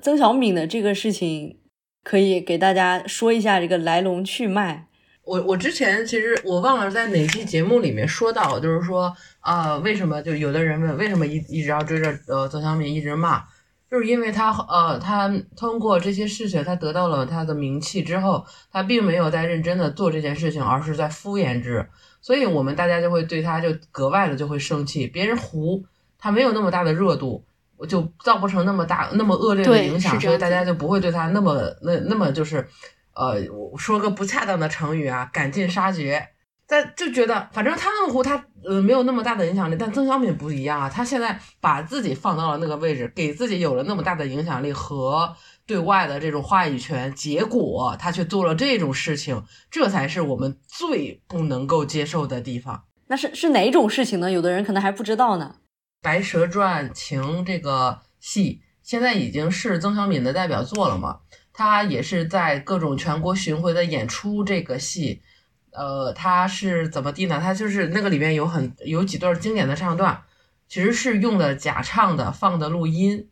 [0.00, 1.58] 曾小敏的这个事情，
[2.02, 4.88] 可以给大家说一下这个来龙去脉。
[5.24, 13.42] 我我之前其实我忘了在哪期节目里面说到，就是说啊，为什么就有的人问为什么一一直要追着呃曾小敏一直骂？
[13.90, 21.88] 就是因为他呃，他通过这些事情，他得到了他的名气之后，他并没有在认真的做这件事情，而是在敷衍之，
[22.24, 25.06] 所以我们大家就会对他就格外的就会生气。
[25.06, 25.84] 别人糊，
[26.18, 27.44] 他没有那么大的热度，
[27.86, 32.66] 就造不成那么大那么恶劣的影响，所以大家就不会对他那么那那么就是，
[33.14, 33.36] 呃，
[33.76, 36.30] 说个不恰当的成语啊，赶尽杀绝。
[36.66, 52.84] 但就觉得，反正他那湖他呃没有那么大的影响力，但曾小敏不一样啊，他现在把自己放到了那个位置，给自己有了那么大的影响力和对外的这种话语权，结果他却做了这种事情，这才是我们最不能够接受的地方。
[53.06, 54.30] 那是是哪种事情呢？
[54.30, 55.56] 有的人可能还不知道呢。
[56.02, 61.20] 《白蛇传情》这个戏现在已经是曾小敏的代表作了嘛？
[61.52, 65.22] 他也是在各种全国巡回的演出这个戏。
[65.70, 67.40] 呃，他是怎么地呢？
[67.40, 70.22] 他就是那个里面有很有几段经典的唱段，
[70.68, 73.28] 其实是用的假唱的放的录音。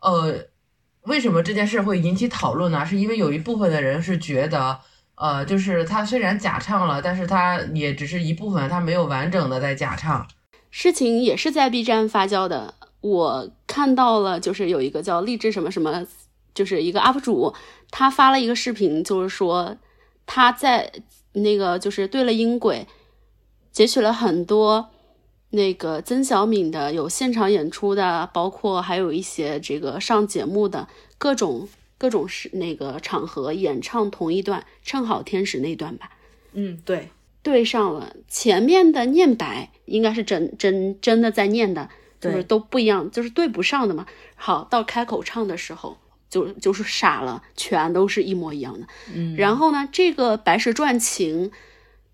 [0.00, 0.46] 呃，
[1.06, 2.84] 为什么这件事会引起讨论呢？
[2.84, 4.78] 是因为有一部分的人是觉得，
[5.14, 10.26] 呃，就是他虽然假唱了，但是他也只是一部分，他没有完整的在假唱。
[10.70, 16.06] 事情也是在 B 站发酵的，我看到了，就是有一个叫励志什么什么，
[16.54, 17.54] 就是一个 UP 主，
[17.90, 19.76] 他发了一个视频，就是说
[20.26, 20.92] 他在。
[21.38, 22.86] 那个就是对了音轨，
[23.70, 24.88] 截取了很多
[25.50, 36.10] 那个曾小敏的有现场演出的，包括还有一些这个上节目的各种各种是那个场合演唱同一段《正好天使》那段吧。
[36.52, 37.10] 嗯，对，
[37.42, 41.88] 对上了前面的念白，应该是真真真的在念的，
[42.20, 44.06] 就是都不一样，就是对不上的嘛。
[44.34, 45.98] 好，到开口唱的时候。
[46.28, 48.86] 就就是傻了，全都是一模一样的。
[49.14, 51.50] 嗯，然后呢，这个《白蛇传情》，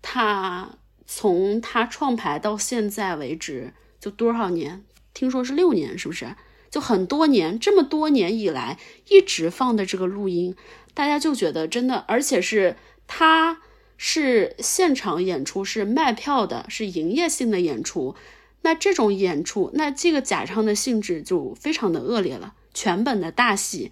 [0.03, 0.69] 它
[1.05, 4.83] 从他创牌到现在为止，就多少年？
[5.13, 6.35] 听说是六年，是不是？
[6.71, 10.55] 就很多年，这么多年以来一直放的这个录音，
[10.93, 13.61] 大家就觉得真的，而且是他
[13.95, 18.15] 是现场演出，是卖票的，是营业性的演出。
[18.63, 22.55] 那这种演出，那这个假唱的性质就非常的恶劣了。
[22.73, 23.91] 全本的大戏。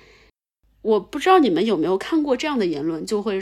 [0.81, 3.39] 我不知道你们有没有看过这样的言论，就会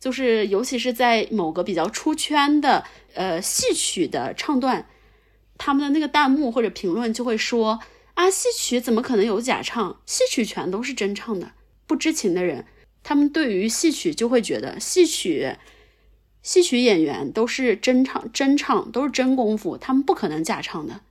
[0.00, 2.84] 就是尤其是在某个比较出圈的
[3.14, 4.88] 呃戏曲的唱段，
[5.58, 7.78] 他们的那个弹幕或者评论就会说
[8.14, 10.00] 啊，戏曲怎么可能有假唱？
[10.06, 11.52] 戏曲全都是真唱的。
[11.86, 12.64] 不知情的人，
[13.02, 15.56] 他们对于戏曲就会觉得戏曲
[16.42, 21.02] 戏曲演员都是真唱真唱，都是真功夫，他们不可能假唱的。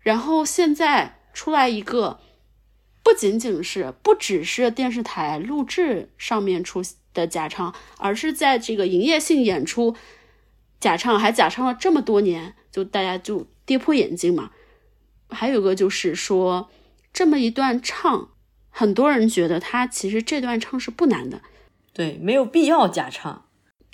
[0.00, 2.20] 然后现在出来一个。
[3.04, 6.82] 不仅仅是不只是电视台录制上面出
[7.14, 9.96] 的假唱，而是在这个营业性演出
[10.80, 14.50] 假唱，还假唱了这么多年，就大家就跌破眼镜嘛。
[15.30, 16.68] 还有个就是说，
[17.12, 18.28] 这么一段唱，
[18.68, 21.40] 很多人觉得他其实这段唱是不难的，
[21.92, 23.46] 对，没有必要假唱，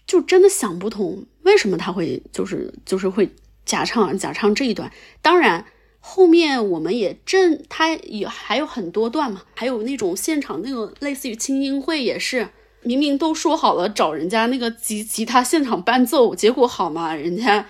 [0.07, 3.31] 就真的想不通为什么他会就是就是会
[3.65, 4.91] 假唱假唱这一段，
[5.23, 5.67] 当然。
[6.03, 12.49] 后面我们也正，他也还有很多段嘛，还有那种现场那种类似于轻音会，也是
[12.83, 17.65] 明明都说好了找人家那个吉吉他现场伴奏，结果好嘛，人家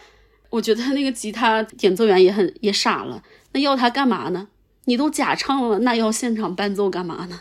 [0.50, 4.48] 我觉得那个吉他演奏员也很 也傻了，那要他干嘛呢？
[4.84, 7.40] 你都假唱了，那要现场伴奏干嘛呢？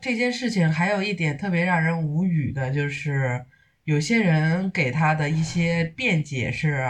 [0.00, 3.44] 这件事情还有一点特别让人无语的就是，
[3.84, 6.84] 有些人给他的一些辩解是，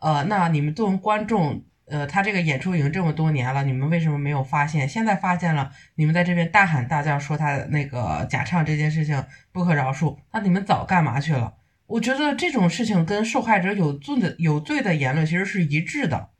[0.00, 1.64] 呃，那你们作为观众。
[1.92, 4.88] 呃，他这个演出已经这么多年了，你们为什么没有发现？
[4.88, 9.22] 现在发现了，你们在这边大喊大叫说他那个假唱这件事情
[9.52, 11.52] 不可饶恕，那你们早干嘛去了？
[11.86, 16.30] 我觉得这种事情跟受害者有罪的有罪的言论其实是一致的，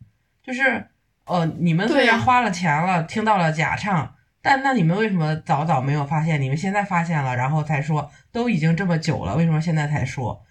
[0.43, 0.87] 就是
[1.27, 6.41] 呃，你们虽然花了钱了，听到了假唱，但那你们为什么早早没有发现？
[6.41, 10.43] 你们现在发现了，然后才说，都已经这么久了，为什么现在才说？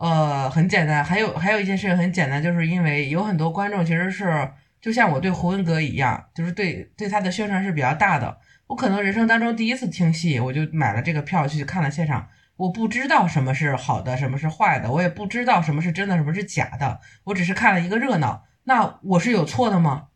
[0.00, 8.38] 呃，很简单，还有还有一件事情很简单，就是因为有很多观众其实是就像我对胡文阁一样，就是对对他的宣传是比较大的。
[8.66, 12.26] 我可能人生当中第一次听戏，我就买了这个票去看了现场。
[12.56, 17.00] 我不知道什么是好的，什么是坏的，我也不知道什么是真的，什么是假的。
[17.24, 18.44] 我只是看了一个热闹。
[18.64, 20.06] 那我是有错的吗？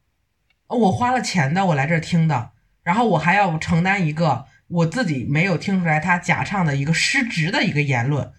[0.69, 8.33] 我花了钱的，我来这听的，然后我还要承担一个我自己没有听出来他假唱的一个失职的一个言论。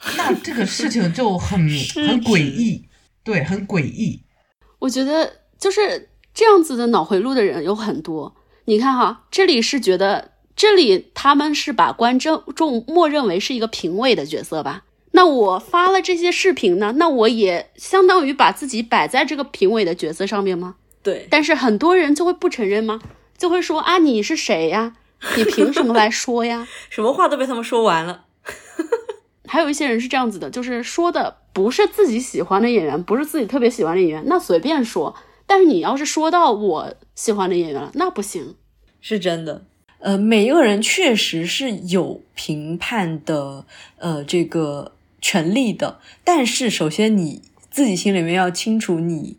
[0.16, 2.84] 那这个事情就很很诡异，
[3.24, 4.22] 对，很诡异。
[4.78, 8.34] 我觉得就是这样子的脑回路的人有很多。
[8.66, 10.32] 你看哈，这里是觉得。
[10.56, 14.84] 这里他们是把观众众默认为是一个评委的角色吧？
[15.10, 16.94] 那我发了这些视频呢？
[16.96, 20.76] 那我也相当于把自己摆在这个评委的角色上面吗？
[21.02, 21.28] 对。
[21.30, 23.00] 但是很多人就会不承认吗？
[23.36, 24.94] 就会说啊，你是谁呀？
[25.36, 26.66] 你凭什么来说呀？
[26.88, 28.24] 什么话都被他们说完了。
[29.46, 35.14] 还有一些人是这样子的，就是说的不是自己喜欢的演员，不是自己特别喜欢的演员，那随便说。
[35.46, 38.56] 但是你要是说到我喜欢的演员了，那不行。
[39.00, 39.64] 是真的。
[39.98, 43.64] 呃，每一个人确实是有评判的
[43.98, 49.38] 呃这个权利的，但是首先你自己心里面要清楚，你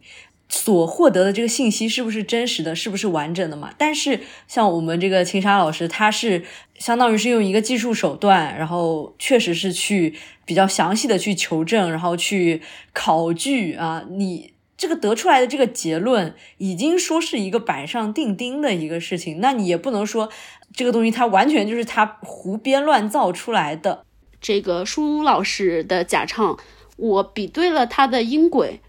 [0.50, 3.74] 所获得的这个信息是不是真实的，是不是完整的嘛？
[3.78, 6.44] 但是像我们这个青沙老师，他是
[6.78, 12.62] 相当于是用一个技术手段，然后确实是去比较详细的去求证，然后去
[12.94, 14.54] 考据啊，你。
[14.80, 20.30] 这个得出来的这个结论已经说是一个板上钉钉的一个事情，那你也不能说
[20.72, 24.06] 这个东西它完全就是他胡编乱造出来的。
[24.40, 26.56] 这个舒老师的假唱，
[26.96, 28.80] 我比对了他的音轨，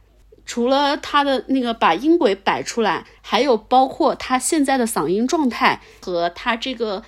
[0.49, 7.05] 除了他的那个把音轨摆出来，还有包括他现在的嗓音状态和他这个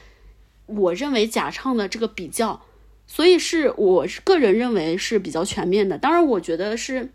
[0.67, 2.61] 我认为假唱的这个比较，
[3.07, 5.97] 所以是我个人认为是比较全面的。
[5.97, 7.13] 当然，我觉得是。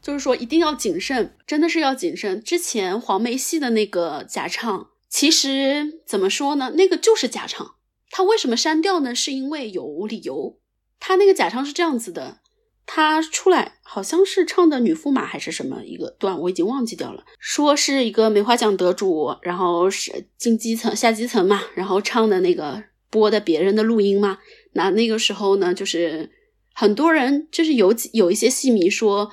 [0.00, 2.44] 就是说，一定要谨慎，真的是要谨慎。
[2.44, 6.72] 之前黄梅戏的那个假唱，其实怎么说呢？
[6.76, 7.76] 那个就是假唱。
[8.10, 9.14] 他为什么删掉呢？
[9.14, 10.58] 是因为有理由。
[11.00, 12.42] 他那个假唱是这样子的，
[12.86, 17.24] 他出来好像是唱的女驸马还是什么一个段，我已经忘记掉了。
[17.38, 24.38] 说是一个梅花奖得主，然后是进基层下基层嘛，然后唱的那个播的别人的录音嘛。
[24.72, 26.30] 那那个时候呢，就是
[26.74, 29.30] 很多人就是有有一些戏迷说。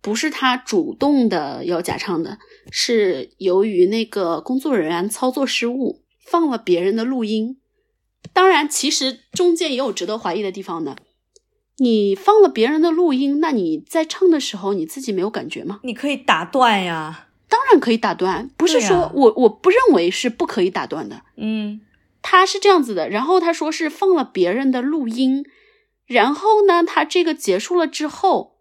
[0.00, 2.36] 不是他主动的要假唱的，
[2.70, 7.56] 是由于那个工作人员操作失误放了别人的录音。
[8.34, 10.98] 当然，其实中间也有值得怀疑的地方的。
[11.78, 15.80] 你放了别人的录音，那你在唱的时候你自己没有感觉吗？
[15.82, 21.22] 你可以打断呀，当然可以打断，不是说我我不认为是不可以打断的。
[21.36, 21.80] 嗯，
[22.22, 25.44] 他是这样子的，然后他说是放了别人的录音，
[26.06, 28.52] 然后呢，他这个结束了之后。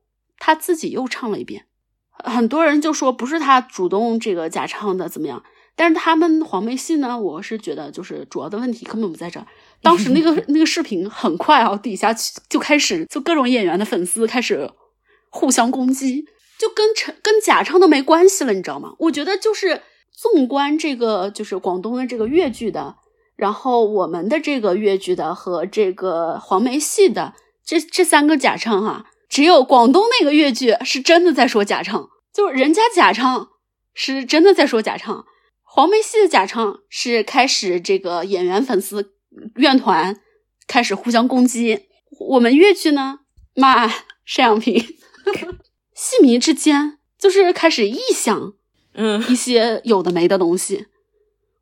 [0.46, 1.68] 他自己又唱了一遍，
[2.12, 5.42] 很多人就说不是他主动这个假唱的怎么样？
[5.76, 9.48] 但是他们黄梅戏呢，我是觉得就是主要的问题根本不在这儿。
[9.82, 12.14] 当时那个 那个视频很快啊，底下
[12.48, 14.70] 就开始就各种演员的粉丝开始
[15.30, 16.26] 互相攻击，
[16.60, 18.94] 就跟陈跟假唱都没关系了，你知道吗？
[19.00, 22.96] 我觉得就是纵观这个就是广东的这个粤剧的，
[23.36, 27.34] 然后我们的这个粤剧的和这个黄梅戏的
[27.66, 29.08] 这这三个假唱哈。
[29.28, 33.50] 只有广东那个粤剧是真的在说假唱，就是人家假唱
[33.96, 35.26] 是真的在说假唱。
[35.76, 39.16] 黄梅戏的假唱是开始这个演员粉丝
[39.56, 40.22] 院团
[40.68, 41.88] 开始互相攻击。
[42.30, 43.22] 我们越剧呢
[43.56, 43.94] 骂赡
[44.38, 44.80] 养平，
[45.96, 48.54] 戏迷之间就是开始臆想，
[48.94, 50.86] 嗯，一些有的没的东西。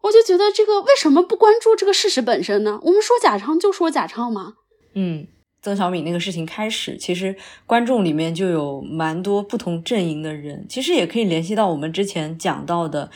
[0.01, 2.81] 我就觉得这个为什么不关注这个事实本身呢？
[2.83, 4.55] 我们说假唱就说假唱嘛，
[4.93, 5.25] 嗯。
[5.63, 7.35] 曾小敏那个事情开始，其实
[7.67, 13.11] 观众里面就有蛮多不同阵营的人，其实也可以联系到我们之前讲到的，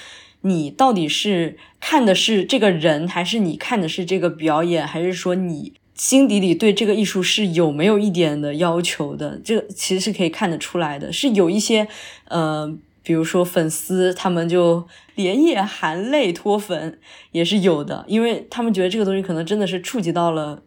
[0.45, 9.41] 你到底是看的是这个人，还是你看的是这个表演，还是说你心底里对这个艺术是有没有一点的要求的？
[9.43, 11.87] 这个其实是可以看得出来的，是有一些
[12.29, 12.71] 呃，
[13.01, 16.99] 比如说粉丝他们就连夜含泪脱粉
[17.31, 20.61] 也是有的，因为他们觉得这个东西可能真的是触及到了。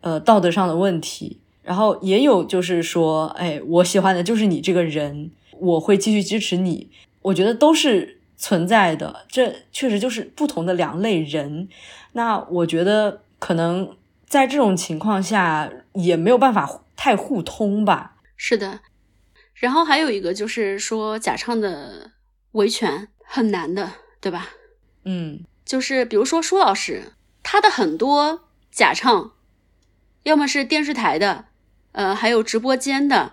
[0.00, 6.90] 呃，道德上的问题，然后也有就是说，哎，我喜欢的就是你这个人，我会继续支持你。
[7.22, 11.68] 我觉得都是存在的，这确实就是不同的两类人。
[12.12, 18.16] 那我觉得可能在这种情况下，也没有办法太互通吧。
[18.36, 18.80] 是的，
[19.54, 22.12] 然后还有一个就是说假唱的
[22.52, 24.50] 维权很难的，对吧？
[25.04, 27.12] 嗯，就是比如说舒老师，
[27.42, 29.32] 他的很多假唱，
[30.24, 31.46] 要么是电视台的，
[31.92, 33.32] 呃，还有直播间的，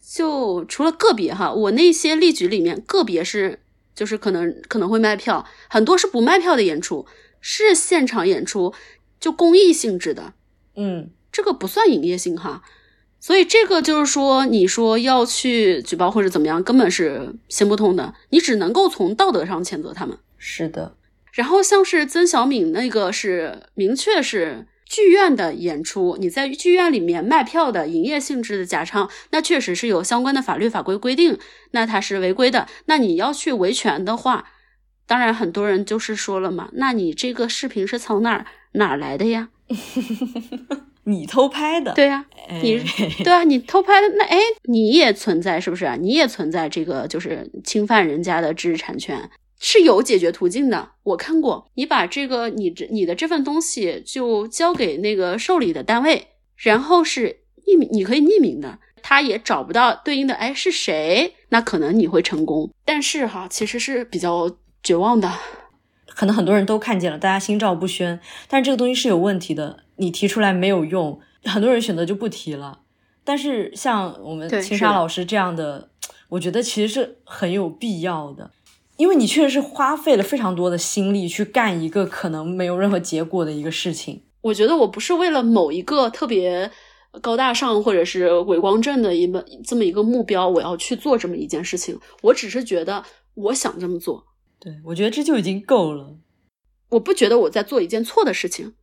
[0.00, 3.60] 就除了个别哈，我那些例举里面个别是
[4.00, 7.04] 就是可能可能会卖票，很多是不卖票的演出，
[7.42, 8.72] 是现场演出，
[9.20, 10.32] 就公益性质的，
[10.74, 12.62] 嗯，这个不算营业性哈。
[13.18, 18.14] 所以这个就是说，你说要去举报或者怎么样，根本是行不通的。
[18.30, 20.16] 你只能够从道德上谴责他们。
[20.38, 20.96] 是的。
[21.32, 31.38] 然后像是曾小敏那个是明确是剧院的演出，你在剧院里面卖票的营业性质的假唱，那确实是有相关的法律法规规定，
[31.70, 32.66] 那它是违规的。
[32.86, 34.46] 那你要去维权的话，
[35.06, 39.50] 当然很多人就是说了嘛，那你这个视频是从哪儿哪儿来的呀？
[41.04, 42.26] 你偷拍的，对呀，
[42.60, 42.82] 你
[43.22, 45.96] 对啊，你偷拍的，那哎，你也存在是不是？
[46.00, 49.30] 你也存在这个就是侵犯人家的知识产权，
[49.60, 50.90] 是有解决途径的。
[51.04, 61.34] 我看过，你把这个你这你的这份东西就交给那个受理的单位，然后是匿名，你可以匿名的，他也找不到对应的，哎是谁？
[61.50, 64.50] 那可能你会成功，但是哈，其实是比较
[64.82, 65.30] 绝望的。
[66.06, 69.84] 可能很多人都看见了，大家心照不宣，但是这个东西是有问题的。
[69.96, 72.80] 你提出来没有用，很多人选择就不提了。
[73.22, 75.90] 但是像我们青沙老师这样的，
[76.30, 78.50] 我觉得其实是很有必要的，
[79.00, 84.24] 因为你确实是花费了非常多的心力去干一个可能没有任何结果的一个事情。
[84.42, 86.70] 我觉得我不是为了某一个特别
[87.22, 91.98] 高大上或者是伟光正的一么这么一个目标，我要去做这么一件事情。
[92.20, 94.26] 我只是觉得我想这么做，
[94.58, 96.18] 对我觉得这就已经够了。
[96.90, 98.74] 我不觉得我在做一件错的事情。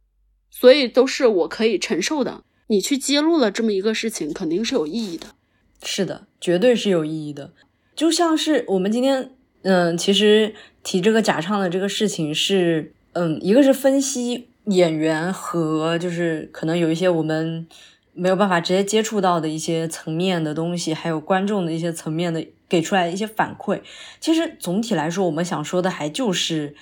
[0.50, 2.44] 所以都是我可以承受的。
[2.70, 5.28] 你去揭露了这么一个事情，肯定是有意义的。
[5.84, 7.54] 是的，绝对是有意义的。
[7.96, 9.37] 就像是我们今天，
[9.70, 17.68] 嗯，其实提这个假唱的这个事情是，嗯，一个是分析演员和就是可能有一些我们
[18.14, 23.82] 没有办法直接接触到的一些层面的东西，还有观众的一些层面的给出来一些反馈。
[24.22, 26.74] 其实总体来说，我们想说的还就是。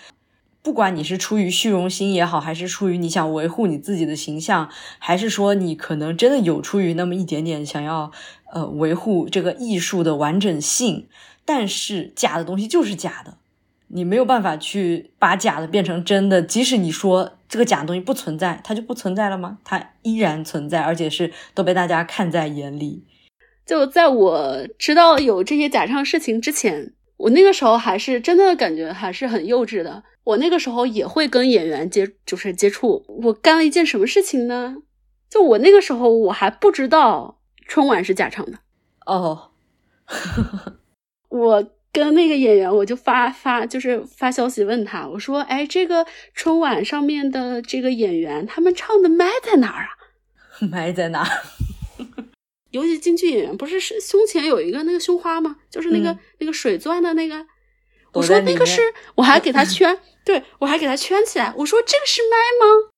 [0.65, 8.11] 不管你是出于虚荣心也好，还是出于你想维护你自己的形象，还是说你可能真的有出于那么一点点想要
[8.51, 11.07] 呃维护这个艺术的完整性，
[11.45, 13.37] 但是假的东西就是假的，
[13.89, 16.41] 你没有办法去把假的变成真的。
[16.41, 19.59] 即使你说这个假的东西不存在，它就不存在了吗？
[19.63, 23.03] 它依然存在，而且是都被大家看在眼里。
[23.67, 30.03] 就在我知道有这些假唱事情之前，我那个时候还是真的感觉还是很幼稚的。
[30.23, 33.05] 我那个时候也会跟演员接，就是接触。
[33.23, 34.77] 我干了一件什么事情呢？
[35.29, 38.59] 就我那个时候我还不知道春晚是假唱的
[39.05, 39.51] 哦。
[41.29, 49.89] 我跟那个演员，我就发发就是发消息问他，我说：“哎，这个春晚上面的这个演员，他们唱的麦在哪儿啊？
[50.71, 51.27] 麦在哪？
[52.75, 55.55] 尤其京剧演员，不是是胸前有一个那个胸花吗？
[55.71, 57.45] 就是那个那个水钻的那个。
[58.11, 58.81] 我说那个是，
[59.15, 59.97] 我还给他圈。
[60.25, 62.91] ”对我还给他圈起来，我说这个是麦吗？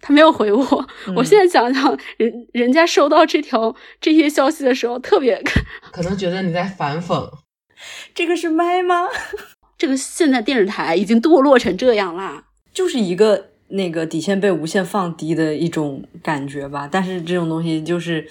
[0.00, 0.88] 他没有回我。
[1.16, 5.42] 我现在想想，人人家收到这条这些消息的时候，特别
[5.90, 7.28] 可能觉得你在反讽。
[8.14, 9.08] 这个是麦吗？
[9.76, 16.88] 这个现在电视台已经堕落成这样啦，就是一个那个底线被无限放低的一种感觉吧。
[16.90, 18.28] 但是这种东西就是，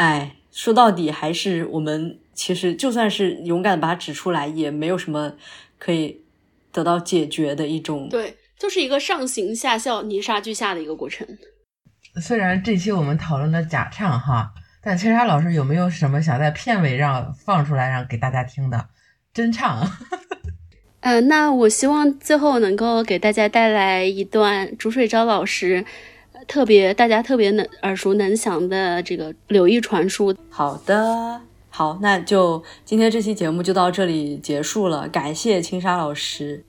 [0.00, 5.34] 哎，说到底还是我们其实就算是勇敢的把它指出来，也没有什么
[5.78, 6.22] 可以。
[6.72, 11.26] 得到解决的一种，对，就是一个上行下效、泥沙俱下的一个过程。
[12.22, 18.86] 虽然这期我们讨论了假唱哈，但千沙老师有没有什么想在片尾让放出来让给大家听的
[19.34, 19.84] 真唱？
[21.02, 25.84] 呃，那我希望最后能够给大家带来一段竹水昭老师
[26.50, 30.34] 特别大家特别能耳熟能详的这个柳毅传书。
[30.50, 31.40] 好的。
[31.72, 36.64] 好，那就今天这期节目就到这里结束了，感谢青沙老师。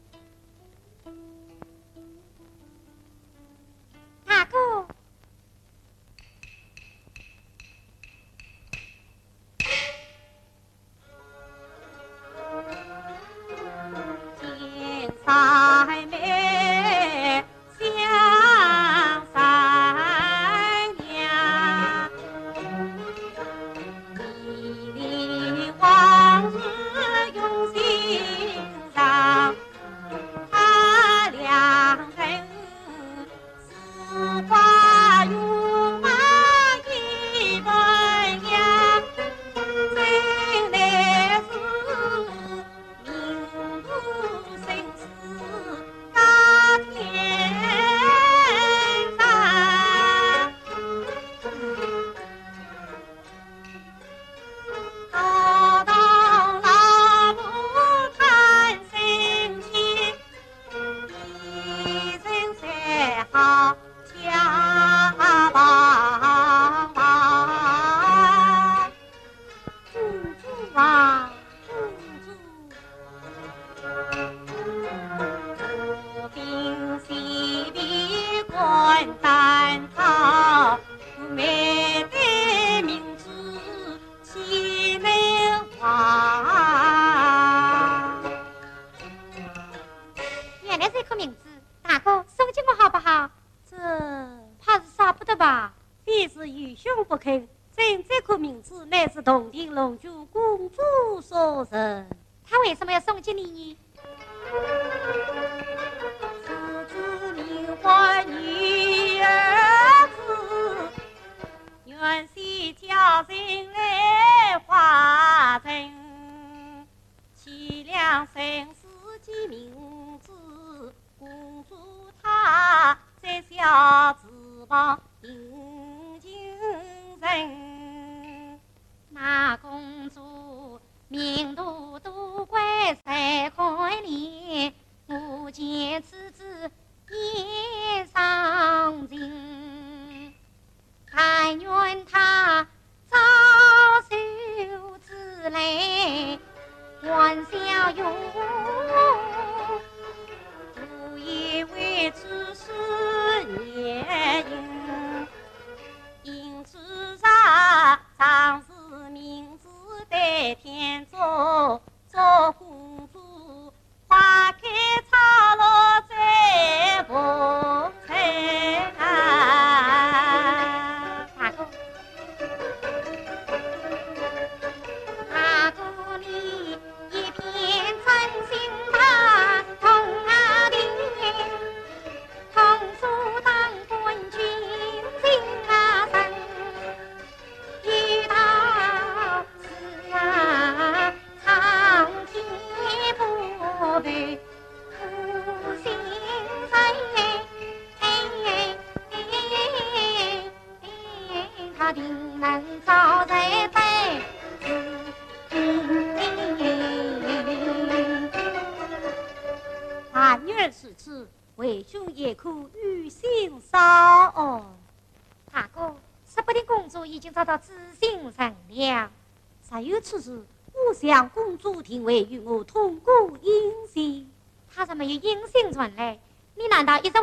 [70.76, 71.11] Wow.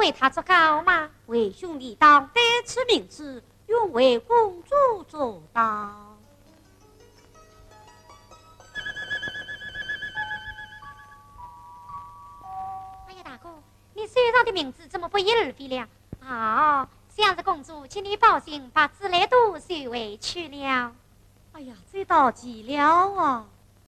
[0.09, 1.11] 为他做高吗？
[1.27, 6.17] 为兄弟当，得此名字，愿为公主做当。
[13.07, 13.51] 哎呀，大哥，
[13.93, 15.87] 你手上的名字怎么不翼而飞了？
[16.27, 20.95] 啊，相氏公主请你报信，把紫兰都收回去了。
[21.53, 22.83] 哎呀，这倒奇了
[23.15, 23.45] 啊！